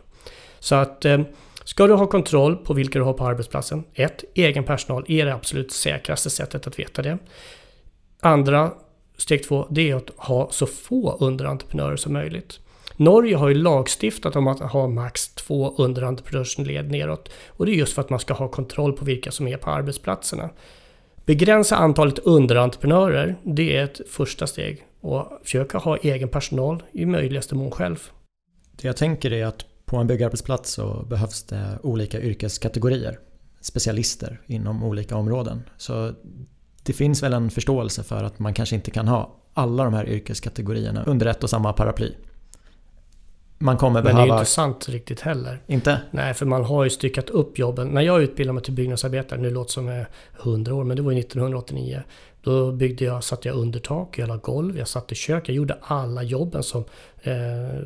[0.60, 1.22] Så att eh,
[1.64, 3.84] ska du ha kontroll på vilka du har på arbetsplatsen.
[3.94, 7.18] Ett, egen personal är det absolut säkraste sättet att veta det.
[8.20, 8.72] Andra,
[9.18, 12.60] steg två, det är att ha så få underentreprenörer som möjligt.
[12.98, 17.30] Norge har ju lagstiftat om att ha max två underentreprenörsled neråt.
[17.48, 19.70] Och det är just för att man ska ha kontroll på vilka som är på
[19.70, 20.50] arbetsplatserna.
[21.26, 24.86] Begränsa antalet underentreprenörer, det är ett första steg.
[25.02, 28.00] Och försöka ha egen personal i möjligaste mån själv.
[28.72, 33.20] Det jag tänker är att på en byggarbetsplats så behövs det olika yrkeskategorier.
[33.62, 35.62] Specialister inom olika områden.
[35.78, 36.12] Så
[36.84, 40.10] det finns väl en förståelse för att man kanske inte kan ha alla de här
[40.10, 42.12] yrkeskategorierna under ett och samma paraply
[43.64, 44.20] man kommer behöva...
[44.20, 45.60] Men det är ju inte sant riktigt heller.
[45.68, 46.02] Inte?
[46.12, 47.88] Nej, för man har ju styckat upp jobben.
[47.88, 50.06] När jag utbildade mig till byggnadsarbetare, nu låter det som jag
[50.42, 52.04] 100 år, men det var ju 1989.
[52.42, 55.78] Då byggde jag, satte jag under tak, jag la golv, jag satte kök, jag gjorde
[55.82, 56.84] alla jobben som...
[57.22, 57.34] Eh,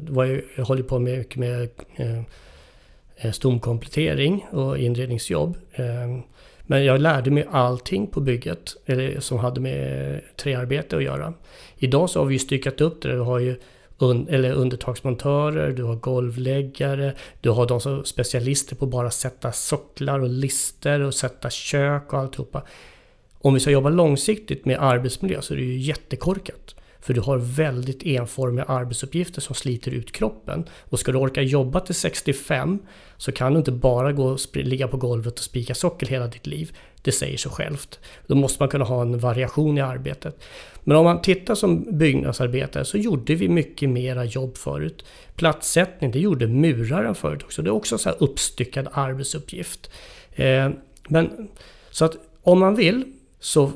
[0.09, 2.19] var ju, jag håller på med mycket med eh,
[3.15, 5.57] eh, stomkomplettering och inredningsjobb.
[5.71, 5.85] Eh,
[6.61, 11.33] men jag lärde mig allting på bygget, eller som hade med träarbete att göra.
[11.77, 13.15] Idag så har vi ju styckat upp det.
[13.15, 13.55] Vi har ju
[13.97, 20.19] un, eller undertaksmontörer, du har golvläggare, du har de som specialister på bara sätta socklar
[20.19, 22.63] och lister och sätta kök och alltihopa.
[23.39, 26.75] Om vi ska jobba långsiktigt med arbetsmiljö så är det ju jättekorkat.
[26.99, 30.65] För du har väldigt enformiga arbetsuppgifter som sliter ut kroppen.
[30.89, 32.79] Och ska du orka jobba till 65
[33.17, 36.47] så kan du inte bara gå och ligga på golvet och spika sockel hela ditt
[36.47, 36.77] liv.
[37.07, 37.99] Det säger sig självt.
[38.27, 40.43] Då måste man kunna ha en variation i arbetet.
[40.83, 45.05] Men om man tittar som byggnadsarbetare så gjorde vi mycket mera jobb förut.
[45.35, 47.61] Platssättning, det gjorde muraren förut också.
[47.61, 49.91] Det är också en uppstyckad arbetsuppgift.
[50.35, 50.69] Eh,
[51.07, 51.47] men,
[51.91, 53.03] så att om man vill
[53.39, 53.71] så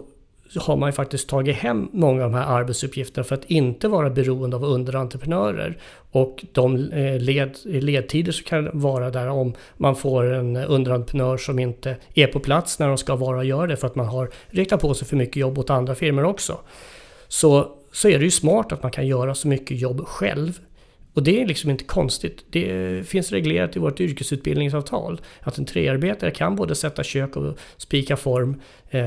[0.59, 4.09] har man ju faktiskt tagit hem många av de här arbetsuppgifterna för att inte vara
[4.09, 5.77] beroende av underentreprenörer.
[6.11, 11.59] Och de eh, led, ledtider som kan vara där om man får en underentreprenör som
[11.59, 14.29] inte är på plats när de ska vara och göra det för att man har
[14.49, 16.57] räknat på sig för mycket jobb åt andra firmor också.
[17.27, 20.59] Så, så är det ju smart att man kan göra så mycket jobb själv
[21.13, 22.45] och det är liksom inte konstigt.
[22.49, 28.17] Det finns reglerat i vårt yrkesutbildningsavtal att en trearbetare kan både sätta kök och spika
[28.17, 28.61] form.
[28.89, 29.01] Eh,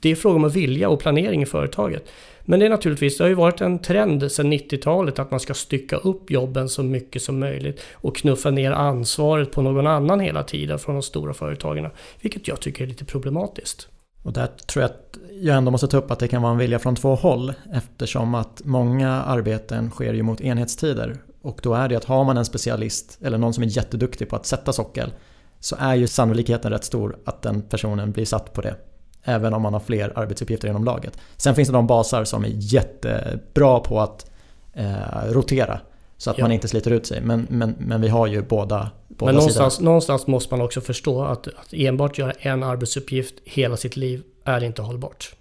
[0.00, 2.08] det är fråga om att vilja och planering i företaget.
[2.44, 5.54] Men det är naturligtvis, det har ju varit en trend sedan 90-talet att man ska
[5.54, 10.42] stycka upp jobben så mycket som möjligt och knuffa ner ansvaret på någon annan hela
[10.42, 11.90] tiden från de stora företagen.
[12.20, 13.88] Vilket jag tycker är lite problematiskt.
[14.22, 16.58] Och där tror jag att jag ändå måste ta upp att det kan vara en
[16.58, 21.16] vilja från två håll eftersom att många arbeten sker ju mot enhetstider.
[21.42, 24.36] Och då är det att har man en specialist eller någon som är jätteduktig på
[24.36, 25.12] att sätta sockel
[25.60, 28.76] så är ju sannolikheten rätt stor att den personen blir satt på det.
[29.24, 31.18] Även om man har fler arbetsuppgifter inom laget.
[31.36, 34.30] Sen finns det de basar som är jättebra på att
[34.72, 35.80] eh, rotera.
[36.20, 36.44] Så att ja.
[36.44, 37.20] man inte sliter ut sig.
[37.20, 41.22] Men, men, men vi har ju båda, båda Men någonstans, någonstans, måste man också förstå
[41.22, 45.34] att, att enbart göra en arbetsuppgift hela sitt liv är inte hållbart.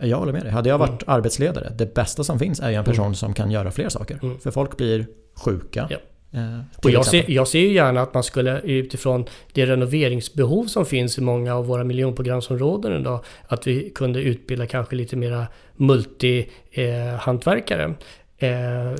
[0.00, 0.52] Jag håller med dig.
[0.52, 1.14] Hade jag varit mm.
[1.14, 3.14] arbetsledare, det bästa som finns är ju en person mm.
[3.14, 4.18] som kan göra fler saker.
[4.22, 4.38] Mm.
[4.38, 5.88] För folk blir sjuka.
[5.90, 5.96] Ja.
[6.40, 10.86] Eh, och jag ser, jag ser ju gärna att man skulle utifrån det renoveringsbehov som
[10.86, 17.84] finns i många av våra miljonprogramsområden idag, att vi kunde utbilda kanske lite mera multihantverkare.
[17.84, 17.92] Eh,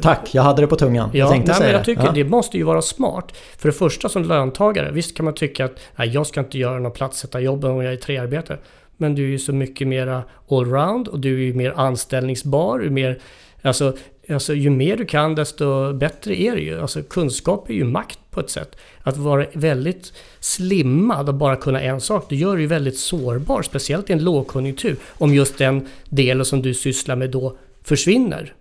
[0.01, 1.11] Tack, jag hade det på tungan.
[1.12, 2.09] Ja, jag tänkte nej, säga jag tycker det.
[2.09, 2.12] Ja.
[2.12, 3.37] det måste ju vara smart.
[3.59, 6.79] För det första som löntagare, visst kan man tycka att nej, jag ska inte göra
[6.79, 8.59] någon platssättarjobb om jag är trearbetare.
[8.97, 12.81] Men du är ju så mycket mera allround och du är ju mer anställningsbar.
[12.81, 13.18] Är mer,
[13.62, 13.97] alltså,
[14.29, 16.81] alltså, ju mer du kan desto bättre är det ju.
[16.81, 18.77] Alltså, kunskap är ju makt på ett sätt.
[19.03, 23.62] Att vara väldigt slimmad och bara kunna en sak, det gör dig väldigt sårbar.
[23.62, 24.97] Speciellt i en lågkonjunktur.
[25.09, 28.55] Om just den delen som du sysslar med då försvinner.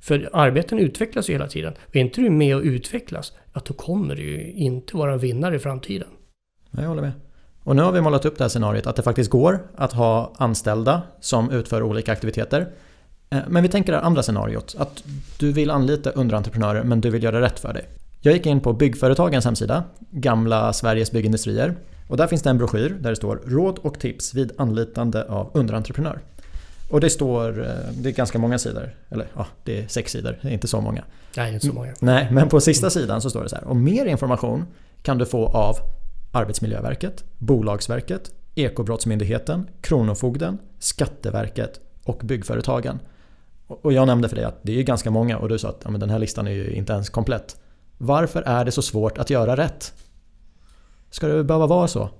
[0.00, 1.74] För arbeten utvecklas ju hela tiden.
[1.86, 5.18] Och är inte du med och utvecklas, ja då kommer du ju inte vara en
[5.18, 6.08] vinnare i framtiden.
[6.70, 7.12] Jag håller med.
[7.62, 10.32] Och nu har vi målat upp det här scenariot att det faktiskt går att ha
[10.36, 12.68] anställda som utför olika aktiviteter.
[13.30, 15.04] Eh, men vi tänker det andra scenariot, att
[15.38, 17.88] du vill anlita underentreprenörer men du vill göra rätt för dig.
[18.20, 21.76] Jag gick in på byggföretagens hemsida, gamla Sveriges byggindustrier.
[22.08, 25.50] Och där finns det en broschyr där det står Råd och tips vid anlitande av
[25.54, 26.20] underentreprenör.
[26.88, 28.94] Och det står, eh, det är ganska många sidor.
[29.10, 31.04] Eller ja, det är sex sidor, det är inte så många.
[31.36, 31.94] Nej, inte så många.
[32.00, 33.64] Nej, men på sista sidan så står det så här.
[33.64, 34.66] Och mer information
[35.02, 35.76] kan du få av
[36.32, 42.98] Arbetsmiljöverket, Bolagsverket, Ekobrottsmyndigheten, Kronofogden, Skatteverket och byggföretagen.
[43.66, 45.90] Och jag nämnde för dig att det är ganska många och du sa att ja,
[45.90, 47.56] men den här listan är ju inte ens komplett.
[47.98, 49.92] Varför är det så svårt att göra rätt?
[51.10, 52.10] Ska det behöva vara så?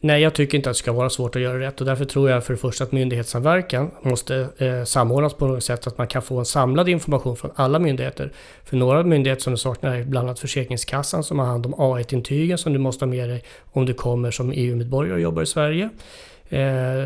[0.00, 2.30] Nej, jag tycker inte att det ska vara svårt att göra rätt och därför tror
[2.30, 6.06] jag för det första att myndighetssamverkan måste eh, samordnas på något sätt så att man
[6.06, 8.32] kan få en samlad information från alla myndigheter.
[8.64, 12.58] För några myndigheter som du saknar är bland annat Försäkringskassan som har hand om A1-intygen
[12.58, 15.88] som du måste ha med dig om du kommer som EU-medborgare och jobbar i Sverige.
[16.48, 17.04] Eh,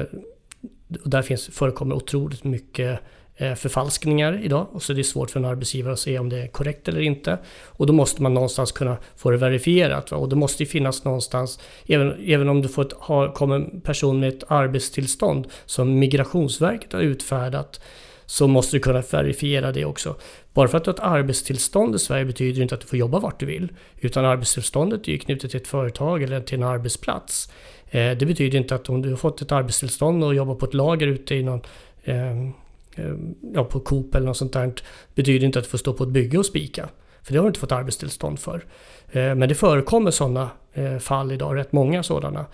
[1.04, 2.98] och där finns, förekommer otroligt mycket Eh,
[3.36, 4.66] Eh, förfalskningar idag.
[4.72, 7.00] Och så det är svårt för en arbetsgivare att se om det är korrekt eller
[7.00, 7.38] inte.
[7.66, 10.10] Och då måste man någonstans kunna få det verifierat.
[10.10, 10.16] Va?
[10.16, 13.80] Och det måste ju finnas någonstans, även, även om du får ett, har, kommer en
[13.80, 17.80] person med ett arbetstillstånd som Migrationsverket har utfärdat
[18.26, 20.16] så måste du kunna verifiera det också.
[20.54, 22.98] Bara för att du har ett arbetstillstånd i Sverige betyder det inte att du får
[22.98, 23.68] jobba vart du vill.
[24.00, 27.52] Utan arbetstillståndet är ju knutet till ett företag eller till en arbetsplats.
[27.90, 30.74] Eh, det betyder inte att om du har fått ett arbetstillstånd och jobbar på ett
[30.74, 31.60] lager ute i någon
[32.04, 32.48] Eh,
[32.96, 34.72] Ehm, ja, på Coop eller något sånt där
[35.14, 36.88] betyder inte att du får stå på ett bygge och spika.
[37.22, 38.64] För det har du inte fått arbetstillstånd för.
[39.12, 42.46] Ehm, men det förekommer sådana eh, fall idag, rätt många sådana.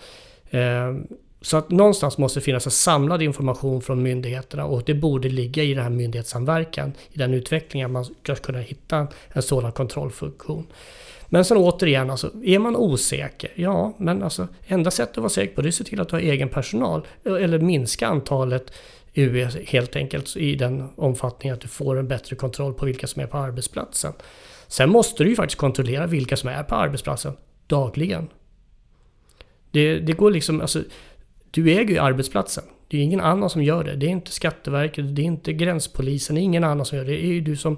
[0.49, 1.07] Ehm,
[1.41, 5.63] så att någonstans måste det finnas en samlad information från myndigheterna och det borde ligga
[5.63, 10.67] i den här myndighetssamverkan, i den utvecklingen, man ska kunna hitta en sådan kontrollfunktion.
[11.31, 13.51] Men sen återigen, alltså, är man osäker?
[13.55, 16.09] Ja, men alltså enda sättet att vara säker på det är att se till att
[16.09, 18.71] du har egen personal eh, eller minska antalet
[19.15, 23.21] UE helt enkelt i den omfattningen att du får en bättre kontroll på vilka som
[23.21, 24.13] är på arbetsplatsen.
[24.67, 27.33] Sen måste du ju faktiskt kontrollera vilka som är på arbetsplatsen
[27.67, 28.27] dagligen.
[29.71, 30.83] Det, det går liksom, alltså,
[31.51, 32.63] du äger ju arbetsplatsen.
[32.87, 33.95] Det är ingen annan som gör det.
[33.95, 37.11] Det är inte Skatteverket, det är inte gränspolisen, det är ingen annan som gör det.
[37.11, 37.77] Det är ju du som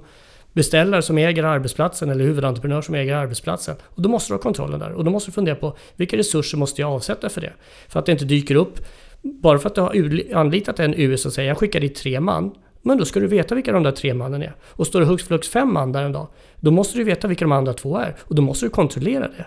[0.52, 3.76] beställare som äger arbetsplatsen eller huvudentreprenör som äger arbetsplatsen.
[3.82, 4.92] Och då måste du ha kontrollen där.
[4.92, 7.52] Och då måste du fundera på vilka resurser måste jag avsätta för det?
[7.88, 8.78] För att det inte dyker upp
[9.22, 12.54] bara för att du har anlitat en US och säger jag skickar dit tre man.
[12.82, 14.54] Men då ska du veta vilka de där tre mannen är.
[14.62, 16.26] Och står det högst flux fem man där en dag,
[16.60, 18.16] då måste du veta vilka de andra två är.
[18.20, 19.46] Och då måste du kontrollera det.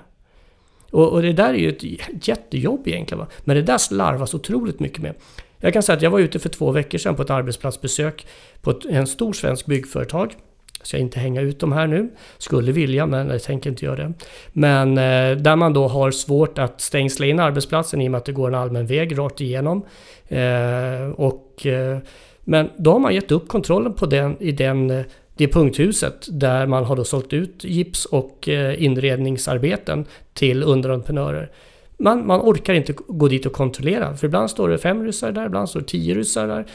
[0.92, 3.20] Och, och det där är ju ett jättejobb egentligen.
[3.20, 3.28] Va?
[3.44, 5.16] Men det där slarvas otroligt mycket med.
[5.58, 8.28] Jag kan säga att jag var ute för två veckor sedan på ett arbetsplatsbesök
[8.62, 10.36] på ett, en stor svensk byggföretag
[10.86, 12.10] ska inte hänga ut dem här nu.
[12.38, 14.14] Skulle vilja, men jag tänker inte göra det.
[14.54, 18.26] Men eh, där man då har svårt att stängsla in arbetsplatsen i och med att
[18.26, 19.86] det går en allmän väg rakt igenom.
[20.28, 21.98] Eh, och, eh,
[22.44, 25.06] men då har man gett upp kontrollen på den, i den, eh,
[25.38, 31.52] det punkthuset där man har då sålt ut gips och eh, inredningsarbeten till underentreprenörer.
[31.98, 34.16] Man, man orkar inte gå dit och kontrollera.
[34.16, 36.66] För ibland står det fem ryssar där, ibland står det tio ryssar där.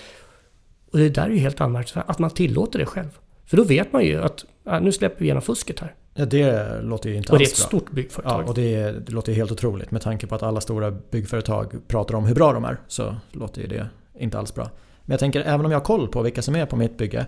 [0.93, 3.20] Och det där är ju helt anmärkningsvärt, att man tillåter det själv.
[3.51, 4.45] För då vet man ju att
[4.83, 5.95] nu släpper vi igenom fusket här.
[6.15, 7.81] Ja, det låter ju inte Och det är alls ett bra.
[7.81, 8.43] stort byggföretag.
[8.43, 11.89] Ja, och det, det låter ju helt otroligt med tanke på att alla stora byggföretag
[11.89, 12.81] pratar om hur bra de är.
[12.89, 14.71] Så låter ju det inte alls bra.
[15.05, 17.27] Men jag tänker även om jag har koll på vilka som är på mitt bygge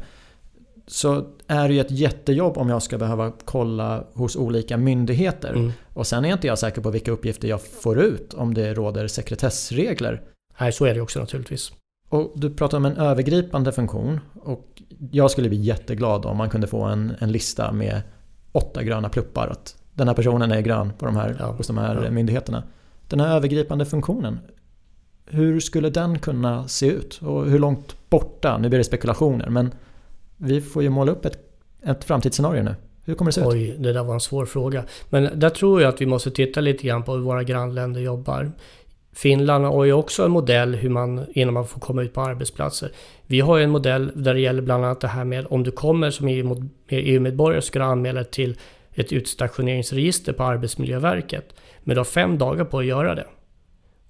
[0.86, 5.50] så är det ju ett jättejobb om jag ska behöva kolla hos olika myndigheter.
[5.50, 5.72] Mm.
[5.94, 9.06] Och sen är inte jag säker på vilka uppgifter jag får ut om det råder
[9.06, 10.22] sekretessregler.
[10.60, 11.72] Nej, så är det också naturligtvis.
[12.12, 16.66] Och du pratar om en övergripande funktion och jag skulle bli jätteglad om man kunde
[16.66, 18.02] få en, en lista med
[18.52, 19.48] åtta gröna pluppar.
[19.48, 22.10] Att den här personen är grön på de här, Ja, hos de här ja.
[22.10, 22.62] myndigheterna.
[23.08, 24.38] Den här övergripande funktionen,
[25.26, 27.20] hur skulle den kunna se ut?
[27.22, 28.58] Och hur långt borta?
[28.58, 29.74] Nu blir det spekulationer men
[30.36, 31.38] vi får ju måla upp ett,
[31.82, 32.74] ett framtidsscenario nu.
[33.04, 33.46] Hur kommer det se ut?
[33.46, 34.84] Oj, det där var en svår fråga.
[35.10, 38.52] Men där tror jag att vi måste titta lite grann på hur våra grannländer jobbar.
[39.12, 42.90] Finland har ju också en modell hur man, innan man får komma ut på arbetsplatser.
[43.26, 45.70] Vi har ju en modell där det gäller bland annat det här med om du
[45.70, 46.28] kommer som
[46.88, 48.56] EU-medborgare e så ska du anmäla till
[48.94, 51.54] ett utstationeringsregister på Arbetsmiljöverket.
[51.80, 53.26] Men du har fem dagar på att göra det.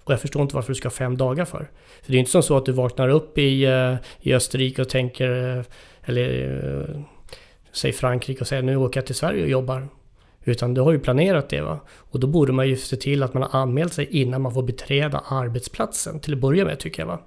[0.04, 1.70] Och jag förstår inte varför du ska ha fem dagar för.
[2.02, 4.88] För det är inte som så att du vaknar upp i, eh, i Österrike och
[4.88, 5.64] tänker, eh,
[6.04, 7.02] eller eh,
[7.72, 9.88] säg Frankrike och säger nu åker jag till Sverige och jobbar.
[10.44, 11.80] Utan du har ju planerat det va.
[11.90, 14.62] Och då borde man ju se till att man har anmält sig innan man får
[14.62, 17.20] beträda arbetsplatsen till att börja med tycker jag va.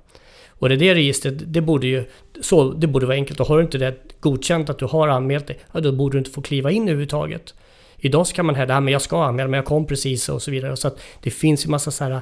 [0.49, 2.05] Och det, det registret, det borde ju
[2.41, 3.39] så, det borde vara enkelt.
[3.39, 6.19] Och har du inte det godkänt att du har anmält dig, ja, då borde du
[6.19, 7.53] inte få kliva in överhuvudtaget.
[7.97, 10.51] Idag så kan man hävda att jag ska anmäla men jag kom precis och så
[10.51, 10.75] vidare.
[10.75, 12.21] Så att det finns ju massa så här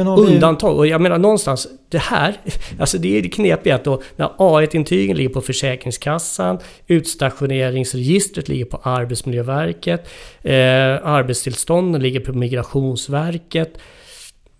[0.00, 0.76] undantag.
[0.76, 2.40] Och jag menar någonstans, det här,
[2.80, 8.76] alltså det är det knepiga att då när A1-intygen ligger på Försäkringskassan, utstationeringsregistret ligger på
[8.82, 10.08] Arbetsmiljöverket,
[10.42, 10.54] eh,
[11.02, 13.78] arbetstillstånden ligger på Migrationsverket.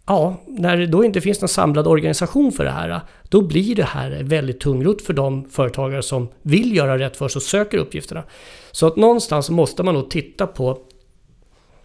[0.07, 3.85] Ja, när det då inte finns någon samlad organisation för det här, då blir det
[3.85, 8.23] här väldigt tungrot för de företagare som vill göra rätt för sig och söker uppgifterna.
[8.73, 10.79] Så att någonstans måste man nog titta på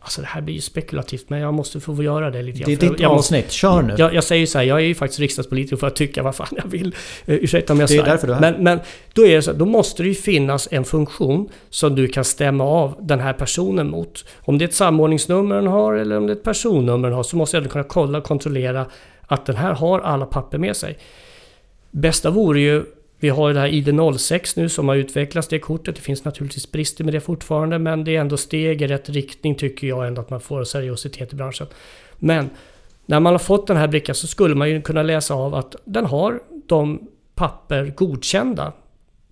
[0.03, 2.65] Alltså det här blir ju spekulativt men jag måste få göra det lite grann.
[2.79, 3.95] det är ditt jag måste- avsnitt, kör nu.
[3.97, 6.35] jag, jag säger ju så här, jag är ju faktiskt riksdagspolitiker för att tycka vad
[6.35, 6.87] fan jag vill.
[6.87, 6.93] Uh,
[7.35, 8.05] ursäkta om jag Det är svär.
[8.11, 8.51] därför du är här.
[8.51, 8.79] Men, men
[9.13, 12.23] då är det så här, då måste det ju finnas en funktion som du kan
[12.23, 14.25] stämma av den här personen mot.
[14.39, 17.23] Om det är ett samordningsnummer den har eller om det är ett personnummer den har
[17.23, 18.85] så måste jag kunna kolla och kontrollera
[19.27, 20.97] att den här har alla papper med sig.
[21.91, 22.83] Bästa vore ju
[23.21, 25.95] vi har ju det här ID06 nu som har utvecklats, det kortet.
[25.95, 29.55] Det finns naturligtvis brister med det fortfarande, men det är ändå steg i rätt riktning
[29.55, 31.67] tycker jag ändå att man får seriositet i branschen.
[32.17, 32.49] Men
[33.05, 35.75] när man har fått den här brickan så skulle man ju kunna läsa av att
[35.85, 38.73] den har de papper godkända,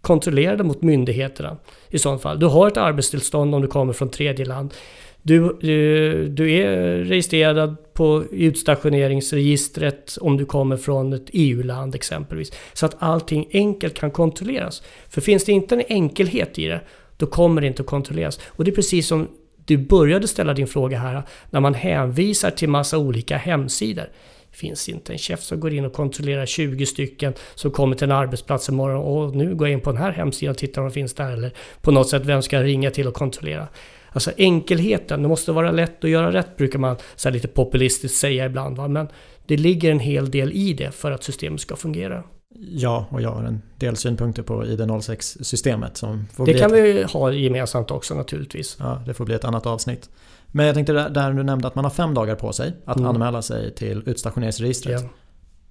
[0.02, 1.58] kontrollerade mot myndigheterna
[1.90, 2.40] i sådant fall.
[2.40, 4.74] Du har ett arbetstillstånd om du kommer från tredje land.
[5.22, 12.52] Du, du, du är registrerad på utstationeringsregistret om du kommer från ett EU-land exempelvis.
[12.74, 14.84] Så att allting enkelt kan kontrolleras.
[15.10, 16.82] För finns det inte en enkelhet i det,
[17.18, 18.40] då kommer det inte att kontrolleras.
[18.48, 19.28] Och det är precis som
[19.66, 24.10] du började ställa din fråga här, när man hänvisar till massa olika hemsidor.
[24.52, 28.06] Det finns inte en chef som går in och kontrollerar 20 stycken som kommer till
[28.06, 30.88] en arbetsplats imorgon och nu går jag in på den här hemsidan och tittar om
[30.88, 31.32] de finns där.
[31.32, 33.68] Eller på något sätt, vem ska jag ringa till och kontrollera?
[34.12, 38.46] Alltså enkelheten, det måste vara lätt att göra rätt brukar man så lite populistiskt säga
[38.46, 38.78] ibland.
[38.78, 38.88] Va?
[38.88, 39.08] Men
[39.48, 42.24] det ligger en hel del i det för att systemet ska fungera.
[42.60, 47.04] Ja, och jag har en del synpunkter på ID06-systemet som får Det kan ett, vi
[47.04, 48.78] ha gemensamt också naturligtvis.
[48.80, 50.10] ja, det får bli ett annat avsnitt.
[50.48, 53.10] Men jag tänkte där, du nämnde att man har fem dagar på sig att Mm.
[53.10, 55.02] anmäla sig till utstationeringsregistret.
[55.02, 55.10] Ja.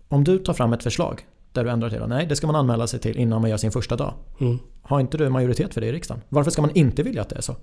[0.09, 2.01] Om du tar fram ett förslag där du ändrar till.
[2.07, 4.15] Nej, det ska man anmäla sig till innan man gör sin första dag.
[4.41, 4.59] Mm.
[4.83, 6.23] Har inte du majoritet för det i riksdagen?
[6.29, 7.57] Varför ska man inte vilja att det är så?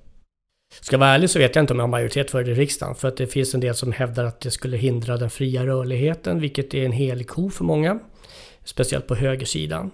[0.81, 2.53] Ska jag vara ärlig så vet jag inte om jag har majoritet för det i
[2.53, 2.95] riksdagen.
[2.95, 6.39] För att det finns en del som hävdar att det skulle hindra den fria rörligheten,
[6.39, 7.99] vilket är en helig ko för många.
[8.63, 9.91] Speciellt på högersidan.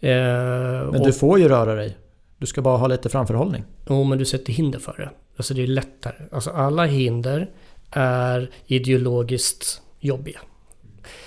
[0.00, 1.96] Eh, Men och, du får ju röra dig.
[2.38, 3.64] Du ska bara ha lite framförhållning.
[3.88, 5.10] Jo, men du sätter hinder för det.
[5.36, 6.14] Alltså det är lättare.
[6.32, 7.50] Alltså alla hinder
[7.90, 10.40] är ideologiskt jobbiga.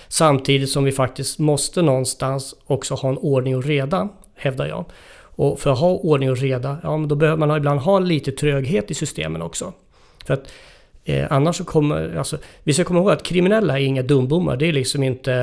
[0.07, 4.85] Samtidigt som vi faktiskt måste någonstans också ha en ordning och reda, hävdar jag.
[5.35, 8.31] Och för att ha ordning och reda, ja men då behöver man ibland ha lite
[8.31, 9.73] tröghet i systemen också.
[10.25, 10.51] För att
[11.05, 14.57] eh, annars så kommer, alltså, vi ska komma ihåg att kriminella är inga dumbommar.
[14.57, 15.33] Det är liksom inte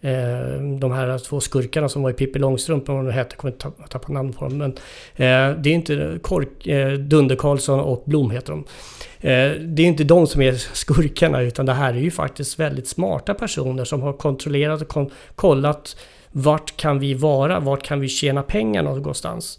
[0.00, 3.52] eh, de här två skurkarna som var i Pippi Långstrump, vad de hette, jag kommer
[3.52, 4.58] inte ta- tappa namn på dem.
[4.58, 4.70] Men
[5.16, 8.64] eh, det är inte Kork, eh, Dunder Karlsson och Blom heter de.
[9.20, 12.88] Eh, det är inte de som är skurkarna utan det här är ju faktiskt väldigt
[12.88, 15.96] smarta personer som har kontrollerat och kon- kollat
[16.42, 19.58] vart kan vi vara, vart kan vi tjäna pengar någonstans.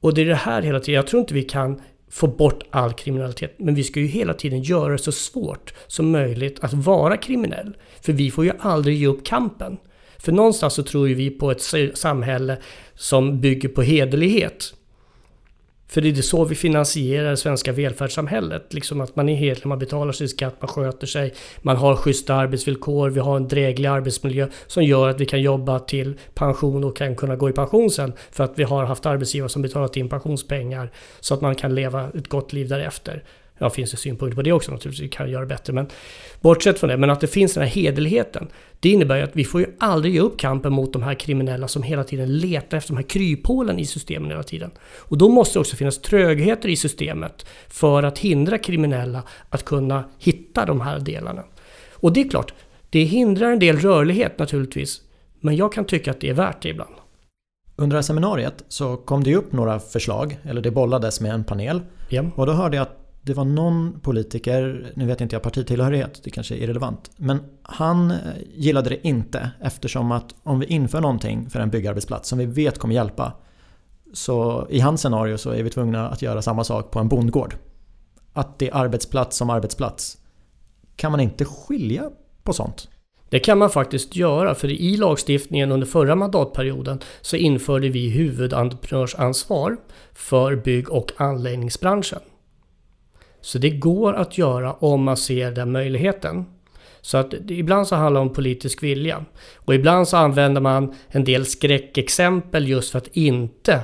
[0.00, 2.92] Och det är det här hela tiden, jag tror inte vi kan få bort all
[2.92, 7.16] kriminalitet, men vi ska ju hela tiden göra det så svårt som möjligt att vara
[7.16, 7.76] kriminell.
[8.00, 9.76] För vi får ju aldrig ge upp kampen.
[10.18, 11.62] För någonstans så tror ju vi på ett
[11.94, 12.58] samhälle
[12.94, 14.74] som bygger på hederlighet.
[15.90, 18.74] För det är så vi finansierar det svenska välfärdssamhället.
[18.74, 22.34] Liksom att man är hederlig, man betalar sin skatt, man sköter sig, man har schyssta
[22.34, 26.96] arbetsvillkor, vi har en dräglig arbetsmiljö som gör att vi kan jobba till pension och
[26.96, 28.12] kan kunna gå i pension sen.
[28.30, 32.08] För att vi har haft arbetsgivare som betalat in pensionspengar så att man kan leva
[32.18, 33.24] ett gott liv därefter.
[33.58, 35.72] Ja, finns det synpunkter på det också naturligtvis, vi kan göra bättre.
[35.72, 35.86] Men
[36.40, 38.48] bortsett från det, men att det finns den här hederligheten.
[38.80, 41.68] Det innebär ju att vi får ju aldrig ge upp kampen mot de här kriminella
[41.68, 44.70] som hela tiden letar efter de här kryphålen i systemen hela tiden.
[44.98, 50.04] Och då måste det också finnas trögheter i systemet för att hindra kriminella att kunna
[50.18, 51.44] hitta de här delarna.
[51.92, 52.54] Och det är klart,
[52.90, 55.00] det hindrar en del rörlighet naturligtvis.
[55.40, 56.94] Men jag kan tycka att det är värt det ibland.
[57.76, 61.44] Under det här seminariet så kom det upp några förslag, eller det bollades med en
[61.44, 61.82] panel.
[62.08, 62.24] Ja.
[62.34, 66.30] Och då hörde jag att det var någon politiker, nu vet inte jag partitillhörighet, det
[66.30, 67.10] kanske är irrelevant.
[67.16, 68.14] Men han
[68.54, 72.78] gillade det inte eftersom att om vi inför någonting för en byggarbetsplats som vi vet
[72.78, 73.32] kommer hjälpa.
[74.12, 77.56] Så i hans scenario så är vi tvungna att göra samma sak på en bondgård.
[78.32, 80.18] Att det är arbetsplats som arbetsplats.
[80.96, 82.10] Kan man inte skilja
[82.42, 82.88] på sånt?
[83.30, 89.76] Det kan man faktiskt göra, för i lagstiftningen under förra mandatperioden så införde vi huvudentreprenörsansvar
[90.12, 92.20] för bygg och anläggningsbranschen.
[93.40, 96.44] Så det går att göra om man ser den möjligheten.
[97.00, 99.24] Så att ibland så handlar det om politisk vilja.
[99.56, 103.80] Och ibland så använder man en del skräckexempel just för att inte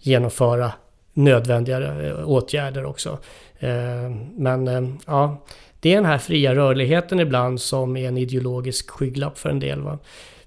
[0.00, 0.72] genomföra
[1.12, 3.18] nödvändiga eh, åtgärder också.
[3.58, 5.44] Eh, men eh, ja,
[5.80, 9.80] det är den här fria rörligheten ibland som är en ideologisk skygglapp för en del.
[9.80, 9.98] Va?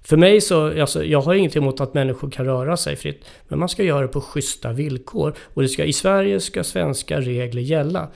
[0.02, 3.24] För mig så, alltså, jag har ingenting emot att människor kan röra sig fritt.
[3.48, 5.34] Men man ska göra det på schyssta villkor.
[5.54, 8.08] Och det ska, i Sverige ska svenska regler gälla.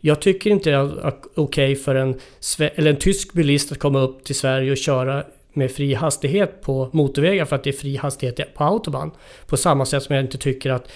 [0.00, 2.20] Jag tycker inte det är okej okay för en,
[2.58, 6.90] eller en tysk bilist att komma upp till Sverige och köra med fri hastighet på
[6.92, 9.10] motorvägar för att det är fri hastighet på autobahn.
[9.46, 10.88] På samma sätt som jag inte tycker att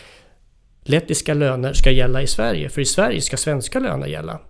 [0.83, 2.69] lettiska löner ska gälla i Sverige.
[2.69, 4.41] För i Sverige ska svenska löner gälla.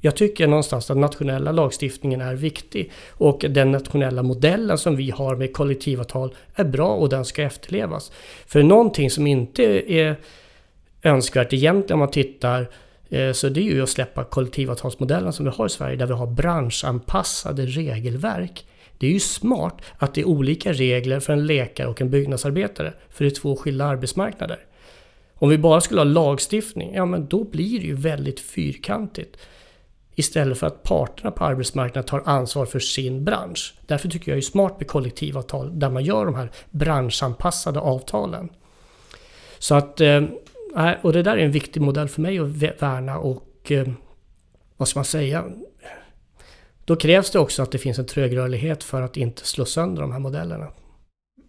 [0.00, 5.36] Jag tycker någonstans att nationella lagstiftningen är viktig och den nationella modellen som vi har
[5.36, 8.12] med kollektivavtal är bra och den ska efterlevas.
[8.46, 10.16] För någonting som inte är
[11.02, 12.68] önskvärt egentligen om man tittar
[13.08, 16.12] Eh, så det är ju att släppa kollektivavtalsmodellen som vi har i Sverige där vi
[16.12, 18.66] har branschanpassade regelverk.
[18.98, 22.92] Det är ju smart att det är olika regler för en läkare och en byggnadsarbetare,
[23.10, 24.58] för det är två skilda arbetsmarknader.
[25.34, 29.36] Om vi bara skulle ha lagstiftning, ja men då blir det ju väldigt fyrkantigt.
[30.14, 33.74] Istället för att parterna på arbetsmarknaden tar ansvar för sin bransch.
[33.86, 38.48] Därför tycker jag det är smart med kollektivavtal där man gör de här branschanpassade avtalen.
[39.58, 40.22] Så att eh,
[41.02, 43.88] och det där är en viktig modell för mig att värna och eh,
[44.76, 45.44] vad ska man säga?
[46.84, 50.12] Då krävs det också att det finns en trögrörlighet för att inte slå sönder de
[50.12, 50.66] här modellerna.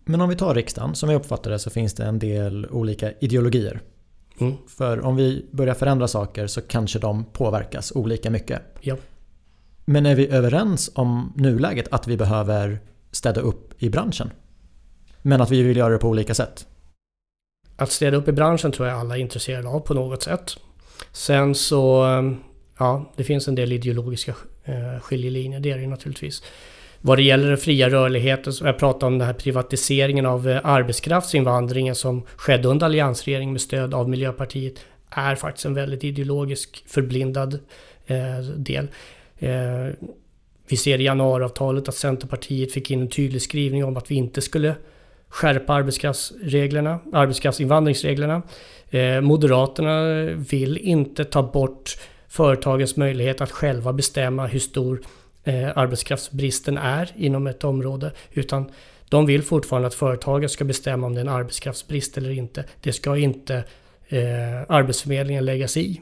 [0.06, 3.12] Men om vi tar riksdagen, som jag uppfattar det så finns det en del olika
[3.20, 3.82] ideologier.
[4.40, 4.54] Mm.
[4.68, 8.62] För om vi börjar förändra saker så kanske de påverkas olika mycket.
[8.82, 8.96] Ja.
[9.86, 12.80] Men är vi överens om nuläget att vi behöver
[13.12, 14.32] städa upp i branschen?
[15.22, 16.68] Men att vi vill göra det på olika sätt?
[17.80, 20.58] Att städa upp i branschen tror jag alla är intresserade av på något sätt.
[21.12, 22.32] Sen så, eh,
[22.80, 26.44] ja, det finns en del ideologiska eh, skiljelinjer, det är det ju naturligtvis.
[27.02, 30.60] Vad det gäller den fria rörligheten, så jag pratade om den här privatiseringen av eh,
[30.64, 37.60] arbetskraftsinvandringen som skedde under alliansregeringen med stöd av Miljöpartiet, är faktiskt en väldigt ideologisk förblindad
[38.56, 38.88] del.
[40.68, 44.42] Vi ser i januariavtalet att Centerpartiet fick in en tydlig skrivning om att vi inte
[44.42, 44.76] skulle
[45.30, 48.42] skärpa arbetskraftsreglerna, arbetskraftsinvandringsreglerna.
[48.90, 55.02] Eh, Moderaterna vill inte ta bort företagens möjlighet att själva bestämma hur stor
[55.44, 58.12] eh, arbetskraftsbristen är inom ett område.
[58.32, 58.72] Utan
[59.10, 62.66] de vill fortfarande att företagen ska bestämma om det är en arbetskraftsbrist eller inte.
[62.82, 63.64] Det ska inte
[64.08, 64.22] eh,
[64.68, 66.02] Arbetsförmedlingen lägga sig i.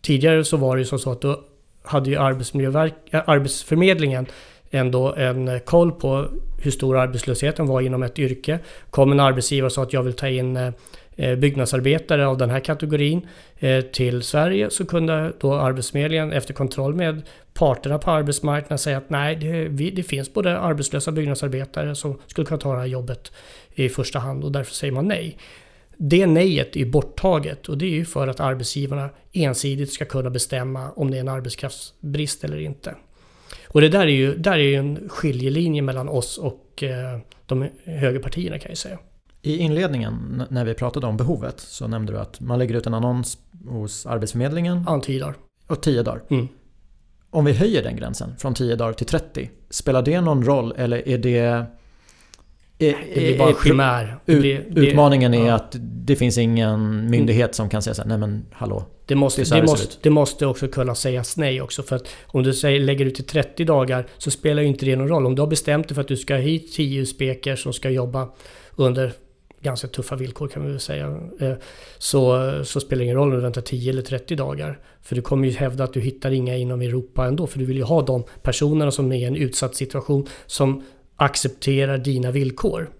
[0.00, 1.44] Tidigare så var det ju så att då
[1.82, 4.26] hade ju Arbetsmiljöverk, eh, Arbetsförmedlingen
[4.70, 6.26] ändå en eh, koll på
[6.62, 8.58] hur stor arbetslösheten var inom ett yrke.
[8.90, 10.72] Kom en arbetsgivare och sa att jag vill ta in eh,
[11.16, 13.26] eh, byggnadsarbetare av den här kategorin
[13.92, 17.22] till Sverige så kunde då Arbetsförmedlingen efter kontroll med
[17.54, 22.60] parterna på arbetsmarknaden säga att nej, det, det finns både arbetslösa byggnadsarbetare som skulle kunna
[22.60, 23.32] ta det här jobbet
[23.74, 25.36] i första hand och därför säger man nej.
[25.96, 30.90] Det nejet är borttaget och det är ju för att arbetsgivarna ensidigt ska kunna bestämma
[30.90, 32.94] om det är en arbetskraftsbrist eller inte.
[33.72, 37.68] Och det där är ju, där är ju en skiljelinje mellan oss och eh, de
[37.84, 38.98] högerpartierna kan jag säga.
[39.42, 42.94] I inledningen när vi pratade om behovet så nämnde du att man lägger ut en
[42.94, 44.84] annons hos Arbetsförmedlingen.
[44.86, 45.34] Ja, 10 dagar.
[45.66, 46.22] Och 10 dagar.
[46.30, 46.48] Mm.
[47.30, 51.08] Om vi höjer den gränsen från 10 dagar till 30, spelar det någon roll eller
[51.08, 51.64] är det
[52.80, 54.16] det blir bara en chimär.
[54.26, 55.54] Ut, utmaningen är ja.
[55.54, 58.84] att det finns ingen myndighet som kan säga så här, nej men hallå.
[59.06, 61.82] Det måste, det, det, måste, det måste också kunna sägas nej också.
[61.82, 64.96] För att om du säger, lägger ut till 30 dagar så spelar ju inte det
[64.96, 65.26] någon roll.
[65.26, 68.28] Om du har bestämt dig för att du ska hit 10 speker som ska jobba
[68.76, 69.12] under
[69.62, 71.20] ganska tuffa villkor kan vi väl säga.
[71.40, 71.52] Eh,
[71.98, 74.78] så, så spelar det ingen roll om du väntar 10 eller 30 dagar.
[75.02, 77.46] För du kommer ju hävda att du hittar inga inom Europa ändå.
[77.46, 80.84] För du vill ju ha de personerna som är i en utsatt situation som
[81.20, 82.90] accepterar dina villkor.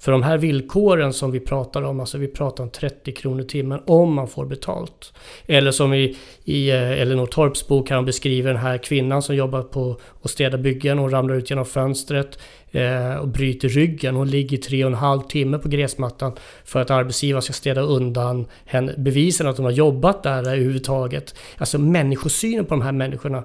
[0.00, 3.80] För de här villkoren som vi pratar om, alltså vi pratar om 30 kronor timmen
[3.86, 5.12] om man får betalt.
[5.46, 9.36] Eller som i, i eh, Elinor Torps bok här hon beskriver den här kvinnan som
[9.36, 10.98] jobbar på att städa byggen.
[10.98, 12.38] Hon ramlar ut genom fönstret
[12.70, 14.14] eh, och bryter ryggen.
[14.14, 16.32] Hon ligger tre och en halv timme på gräsmattan
[16.64, 21.34] för att arbetsgivaren ska städa undan henne, bevisen att hon har jobbat där överhuvudtaget.
[21.56, 23.44] Alltså människosynen på de här människorna,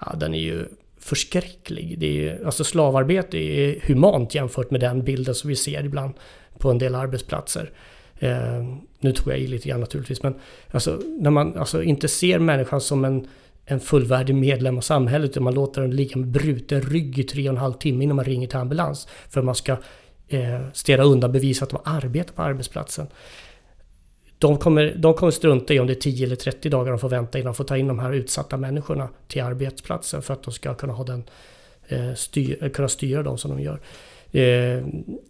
[0.00, 0.66] ja, den är ju
[1.06, 1.98] förskräcklig.
[1.98, 6.14] Det är, alltså slavarbete är humant jämfört med den bilden som vi ser ibland
[6.58, 7.70] på en del arbetsplatser.
[8.18, 8.64] Eh,
[9.00, 10.34] nu tog jag i lite grann naturligtvis, men
[10.70, 13.26] alltså, när man alltså, inte ser människan som en,
[13.64, 17.48] en fullvärdig medlem av samhället, utan man låter den ligga med bruten rygg i tre
[17.48, 19.76] och en halv timme innan man ringer till ambulans för att man ska
[20.28, 23.06] eh, städa undan bevis att de arbetar på arbetsplatsen
[24.38, 27.08] de kommer, de kommer strunta i om det är 10 eller 30 dagar de får
[27.08, 30.52] vänta innan de får ta in de här utsatta människorna till arbetsplatsen för att de
[30.52, 31.24] ska kunna, ha den,
[31.88, 33.80] eh, styr, kunna styra dem som de gör.
[34.32, 34.84] Eh,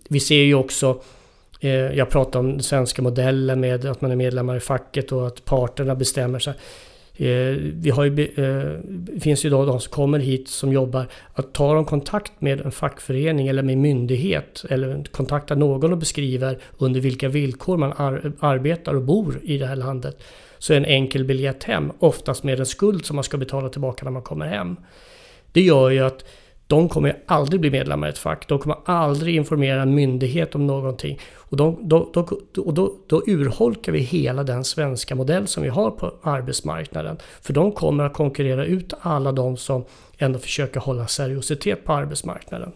[0.08, 1.00] vi ser ju också
[1.60, 5.26] eh, jag pratar om den svenska modellen med att man är medlemmar i facket och
[5.26, 6.54] att parterna bestämmer sig.
[7.18, 11.52] Eh, vi har ju, eh, finns ju då de som kommer hit som jobbar, att
[11.52, 17.00] ta de kontakt med en fackförening eller med myndighet eller kontakta någon och beskriver under
[17.00, 20.22] vilka villkor man ar arbetar och bor i det här landet.
[20.58, 24.04] Så är en enkel biljett hem, oftast med en skuld som man ska betala tillbaka
[24.04, 24.76] när man kommer hem.
[25.52, 26.24] Det gör ju att
[26.66, 28.48] de kommer aldrig bli medlemmar i ett fack.
[28.48, 31.18] De kommer aldrig informera en myndighet om någonting.
[31.34, 32.28] Och då, då, då,
[32.62, 37.16] och då, då urholkar vi hela den svenska modell som vi har på arbetsmarknaden.
[37.40, 39.84] För de kommer att konkurrera ut alla de som
[40.18, 42.72] ändå försöker hålla seriositet på arbetsmarknaden.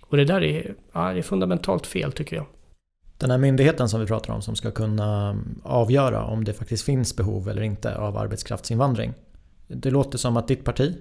[0.00, 2.46] Och det där är, ja, är fundamentalt fel tycker jag.
[3.18, 7.16] Den här myndigheten som vi pratar om som ska kunna avgöra om det faktiskt finns
[7.16, 9.12] behov eller inte av arbetskraftsinvandring.
[9.68, 10.94] Det låter som att ditt parti,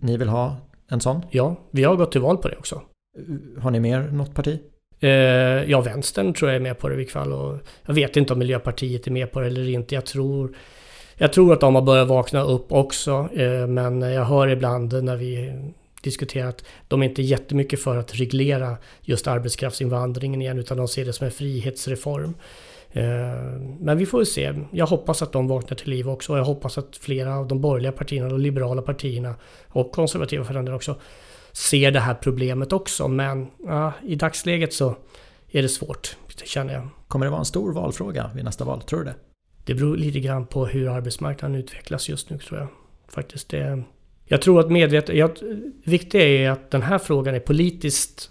[0.00, 0.56] ni vill ha
[0.94, 1.22] en sån?
[1.30, 2.82] Ja, vi har gått till val på det också.
[3.58, 4.58] Har ni mer något parti?
[5.00, 5.10] Eh,
[5.70, 7.32] ja, vänstern tror jag är med på det i vilket fall.
[7.32, 9.94] Och jag vet inte om Miljöpartiet är med på det eller inte.
[9.94, 10.56] Jag tror,
[11.16, 13.28] jag tror att de har börjat vakna upp också.
[13.32, 15.52] Eh, men jag hör ibland när vi
[16.02, 21.04] diskuterar att de är inte jättemycket för att reglera just arbetskraftsinvandringen igen utan de ser
[21.04, 22.34] det som en frihetsreform.
[22.96, 23.04] Eh,
[23.80, 24.54] men vi får se.
[24.70, 27.60] Jag hoppas att de vaknar till liv också och jag hoppas att flera av de
[27.60, 29.34] borgerliga partierna, de liberala partierna
[29.68, 30.96] och konservativa för den också
[31.52, 33.08] ser det här problemet också.
[33.08, 34.96] Men ja, i dagsläget så
[35.50, 36.88] är det svårt, det känner jag.
[37.08, 38.82] Kommer det vara en stor valfråga vid nästa val?
[38.82, 39.14] Tror du det?
[39.64, 42.68] Det beror lite grann på hur arbetsmarknaden utvecklas just nu tror jag.
[43.08, 43.82] Faktiskt det,
[44.24, 45.16] jag tror att medvetet...
[45.16, 45.30] Jag,
[45.84, 48.30] viktigt är att den här frågan är politiskt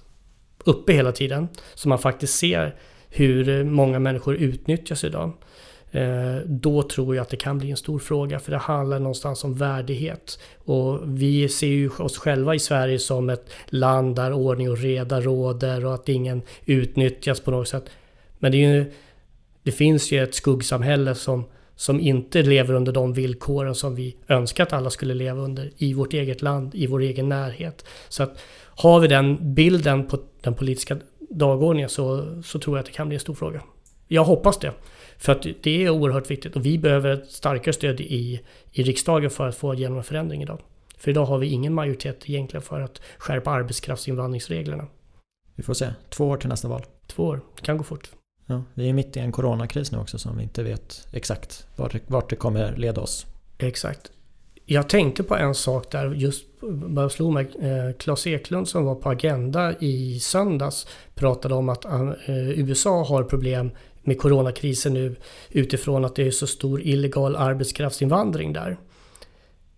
[0.64, 1.48] uppe hela tiden.
[1.74, 2.76] Så man faktiskt ser
[3.16, 5.32] hur många människor utnyttjas idag.
[5.92, 9.44] Eh, då tror jag att det kan bli en stor fråga för det handlar någonstans
[9.44, 10.40] om värdighet.
[10.66, 15.22] Och vi ser ju oss själva i Sverige som ett land där ordning och reda
[15.22, 17.90] råder och att ingen utnyttjas på något sätt.
[18.40, 18.92] Men det, ju,
[19.64, 21.46] det finns ju ett skuggsamhälle som,
[21.76, 25.94] som inte lever under de villkoren som vi önskar att alla skulle leva under i
[25.94, 27.86] vårt eget land, i vår egen närhet.
[28.10, 28.38] Så att
[28.76, 30.98] har vi den bilden på den politiska
[31.34, 33.62] dagordningen så, så tror jag att det kan bli en stor fråga.
[34.08, 34.74] Jag hoppas det.
[35.18, 39.30] För att det är oerhört viktigt och vi behöver ett starkare stöd i, i riksdagen
[39.30, 40.60] för att få igenom en förändring idag.
[40.98, 44.88] För idag har vi ingen majoritet egentligen för att skärpa arbetskraftsinvandringsreglerna.
[45.56, 45.94] Vi får se.
[46.10, 46.86] Två år till nästa val.
[47.08, 47.42] Två år.
[47.56, 48.10] Det kan gå fort.
[48.46, 51.96] Ja, vi är mitt i en coronakris nu också som vi inte vet exakt vart
[52.08, 53.26] vart det kommer leda oss.
[53.58, 54.12] Exakt.
[54.66, 57.48] Jag tänkte på en sak där, just bara slog mig.
[57.62, 63.24] Eh, Claes Eklund som var på Agenda i söndags pratade om att eh, USA har
[63.24, 63.72] problem
[64.04, 65.16] med coronakrisen nu
[65.50, 68.78] utifrån att det är så stor illegal arbetskraftsinvandring där.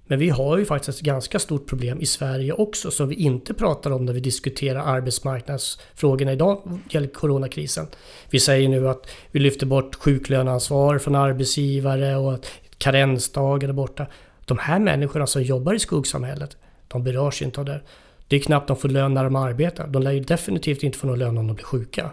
[0.08, 3.54] Men vi har ju faktiskt ett ganska stort problem i Sverige också som vi inte
[3.54, 7.88] pratar om när vi diskuterar arbetsmarknadsfrågorna idag gäller coronakrisen.
[8.30, 12.46] Vi säger nu att vi lyfter bort sjuklöneansvar från arbetsgivare och att
[12.78, 14.08] karensdagar är borta.
[14.46, 16.58] De här människorna som jobbar i skuggsamhället,
[16.88, 17.82] de berörs inte av det.
[18.28, 19.88] Det är knappt de får lön när de arbetar.
[19.88, 22.12] De lär ju definitivt inte få någon lön om de blir sjuka.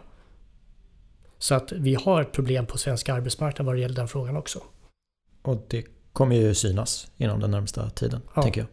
[1.38, 4.62] Så att vi har ett problem på svensk arbetsmarknad vad det gäller den frågan också.
[5.42, 8.42] Och det kommer ju synas inom den närmsta tiden, ja.
[8.42, 8.68] tänker jag.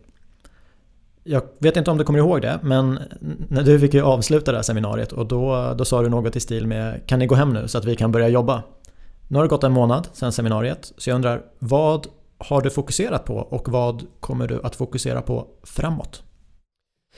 [1.23, 2.99] Jag vet inte om du kommer ihåg det, men
[3.47, 6.39] när du fick ju avsluta det här seminariet och då, då sa du något i
[6.39, 8.63] stil med Kan ni gå hem nu så att vi kan börja jobba?
[9.27, 12.07] Nu har det gått en månad sedan seminariet, så jag undrar vad
[12.39, 16.23] har du fokuserat på och vad kommer du att fokusera på framåt?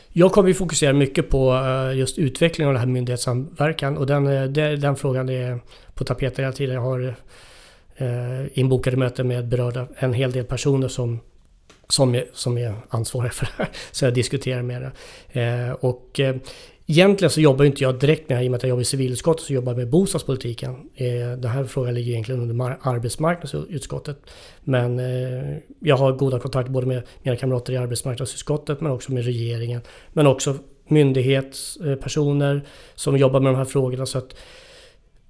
[0.10, 4.28] Jag kommer ju fokusera mycket på eh, just utveckling av den här myndighetssamverkan och den,
[4.28, 5.60] eh, den frågan är
[5.94, 6.76] på tapeten hela tiden.
[6.76, 7.16] Jag har
[7.96, 11.20] eh, inbokade möten med berörda, en hel del personer som
[11.92, 13.70] som är, som är ansvariga för det här.
[13.92, 14.92] Så jag diskuterar med
[15.32, 15.42] det.
[15.42, 16.36] Eh, och eh,
[16.92, 18.82] egentligen så jobbar inte jag direkt med det här, i och med att jag jobbar
[18.82, 20.90] i civilutskottet så jobbar jag med bostadspolitiken.
[20.96, 24.18] Eh, den här frågan ligger egentligen under arbetsmarknadsutskottet.
[24.64, 29.26] Men eh, jag har goda kontakter både med mina kamrater i arbetsmarknadsutskottet men också med
[29.26, 29.82] regeringen.
[30.14, 30.56] Men också
[30.88, 32.62] myndighetspersoner
[32.96, 34.06] som jobbar med de här frågorna.
[34.06, 34.36] Så att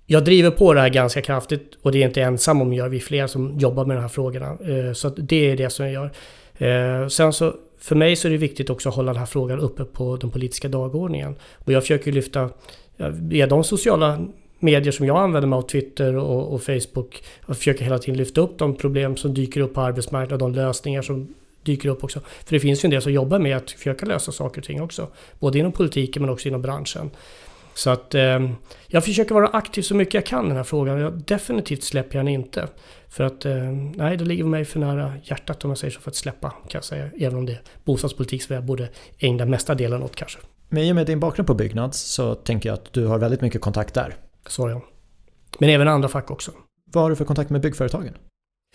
[0.06, 2.90] jag driver på det här ganska kraftigt och det är inte ensam om att göra.
[2.90, 4.48] Vi är flera som jobbar med de här frågorna.
[4.48, 7.10] Eh, så det är det som jag gör.
[7.10, 9.86] Sen så för mig så är det viktigt också att hålla den här frågan uppe
[9.86, 11.36] på den politiska dagordningen.
[11.58, 12.50] Och jag försöker lyfta,
[13.10, 14.26] via de sociala
[14.60, 18.42] medier som jag använder mig av, Twitter och, och Facebook, jag försöker hela tiden lyfta
[18.42, 22.20] upp de problem som dyker upp på arbetsmarknaden, de lösningar som dyker upp också.
[22.20, 24.82] För det finns ju en del som jobbar med att försöka lösa saker och ting
[24.82, 25.08] också.
[25.40, 27.10] Både inom politiken men också inom branschen.
[27.74, 28.40] Så att eh,
[28.88, 31.00] jag försöker vara aktiv så mycket jag kan i den här frågan.
[31.00, 32.68] Jag definitivt släpper jag den inte.
[33.10, 36.12] För att eh, nej, det ligger mig för nära hjärtat om jag säger så för
[36.12, 37.10] att släppa kan jag säga.
[37.18, 40.40] Även om det är bostadspolitik som jag borde ägna mesta delen åt kanske.
[40.70, 43.42] Men i och med din bakgrund på Byggnads så tänker jag att du har väldigt
[43.42, 44.16] mycket kontakt där.
[44.48, 44.82] Så ja.
[45.60, 46.52] Men även andra fack också.
[46.94, 48.14] Vad har du för kontakt med byggföretagen?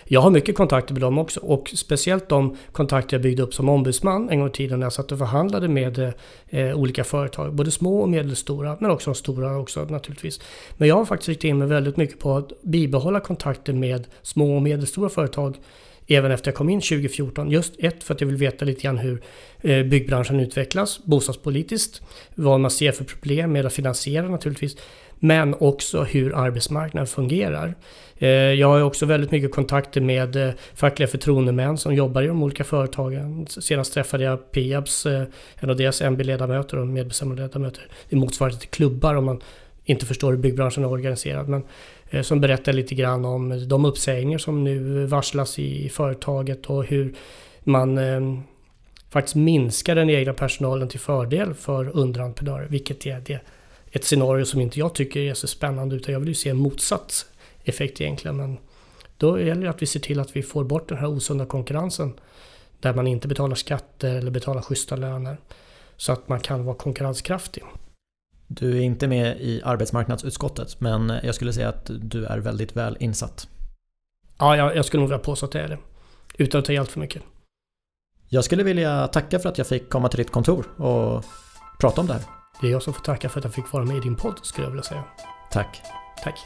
[0.04, 3.68] Jag har mycket kontakter med dem också och speciellt de kontakter jag byggde upp som
[3.68, 6.12] ombudsman en gång i tiden när jag satt och förhandlade med
[6.48, 7.54] eh, olika företag.
[7.54, 10.40] Både små och medelstora men också de stora också naturligtvis.
[10.76, 14.56] Men jag har faktiskt riktat in mig väldigt mycket på att bibehålla kontakter med små
[14.56, 15.56] och medelstora företag
[16.06, 17.50] även efter jag kom in 2014.
[17.50, 19.22] Just ett, för att jag vill veta lite grann hur
[19.60, 22.02] eh, byggbranschen utvecklas bostadspolitiskt.
[22.34, 24.76] Vad man ser för problem med att finansiera naturligtvis.
[25.18, 27.74] Men också hur arbetsmarknaden fungerar.
[28.18, 32.42] Eh, jag har också väldigt mycket kontakter med eh, fackliga förtroendemän som jobbar i de
[32.42, 33.46] olika företagen.
[33.48, 35.22] Senast träffade jag Peabs, eh,
[35.56, 37.82] en av deras MB-ledamöter och medbestämmandeledamöter.
[38.08, 39.40] Det motsvarar till klubbar om man
[39.84, 41.48] inte förstår hur byggbranschen är organiserad.
[41.48, 41.64] Men
[42.24, 47.14] som berättar lite grann om de uppsägningar som nu varslas i företaget och hur
[47.64, 48.42] man ehm,
[49.10, 52.66] faktiskt minskar den egna personalen till fördel för underentreprenörer.
[52.68, 53.40] Vilket är det,
[53.96, 56.56] ett scenario som inte jag tycker är så spännande utan jag vill ju se en
[56.56, 57.26] motsats
[57.64, 58.36] effekt egentligen.
[58.36, 58.58] Men
[59.16, 62.20] då gäller det att vi ser till att vi får bort den här osunda konkurrensen.
[62.80, 65.36] Där man inte betalar skatter eller betalar schyssta löner.
[65.96, 67.62] Så att man kan vara konkurrenskraftig.
[68.46, 72.96] Du är inte med i arbetsmarknadsutskottet men jag skulle säga att du är väldigt väl
[73.00, 73.48] insatt.
[74.38, 75.78] Ja, jag, jag skulle nog vilja påstå att det är det.
[76.38, 77.22] Utan att ta i allt för mycket.
[78.28, 81.24] Jag skulle vilja tacka för att jag fick komma till ditt kontor och
[81.80, 82.22] prata om det här.
[82.60, 84.38] Det är jag som får tacka för att jag fick vara med i din podd
[84.42, 85.04] skulle jag vilja säga.
[85.50, 85.82] Tack.
[86.22, 86.38] Tack.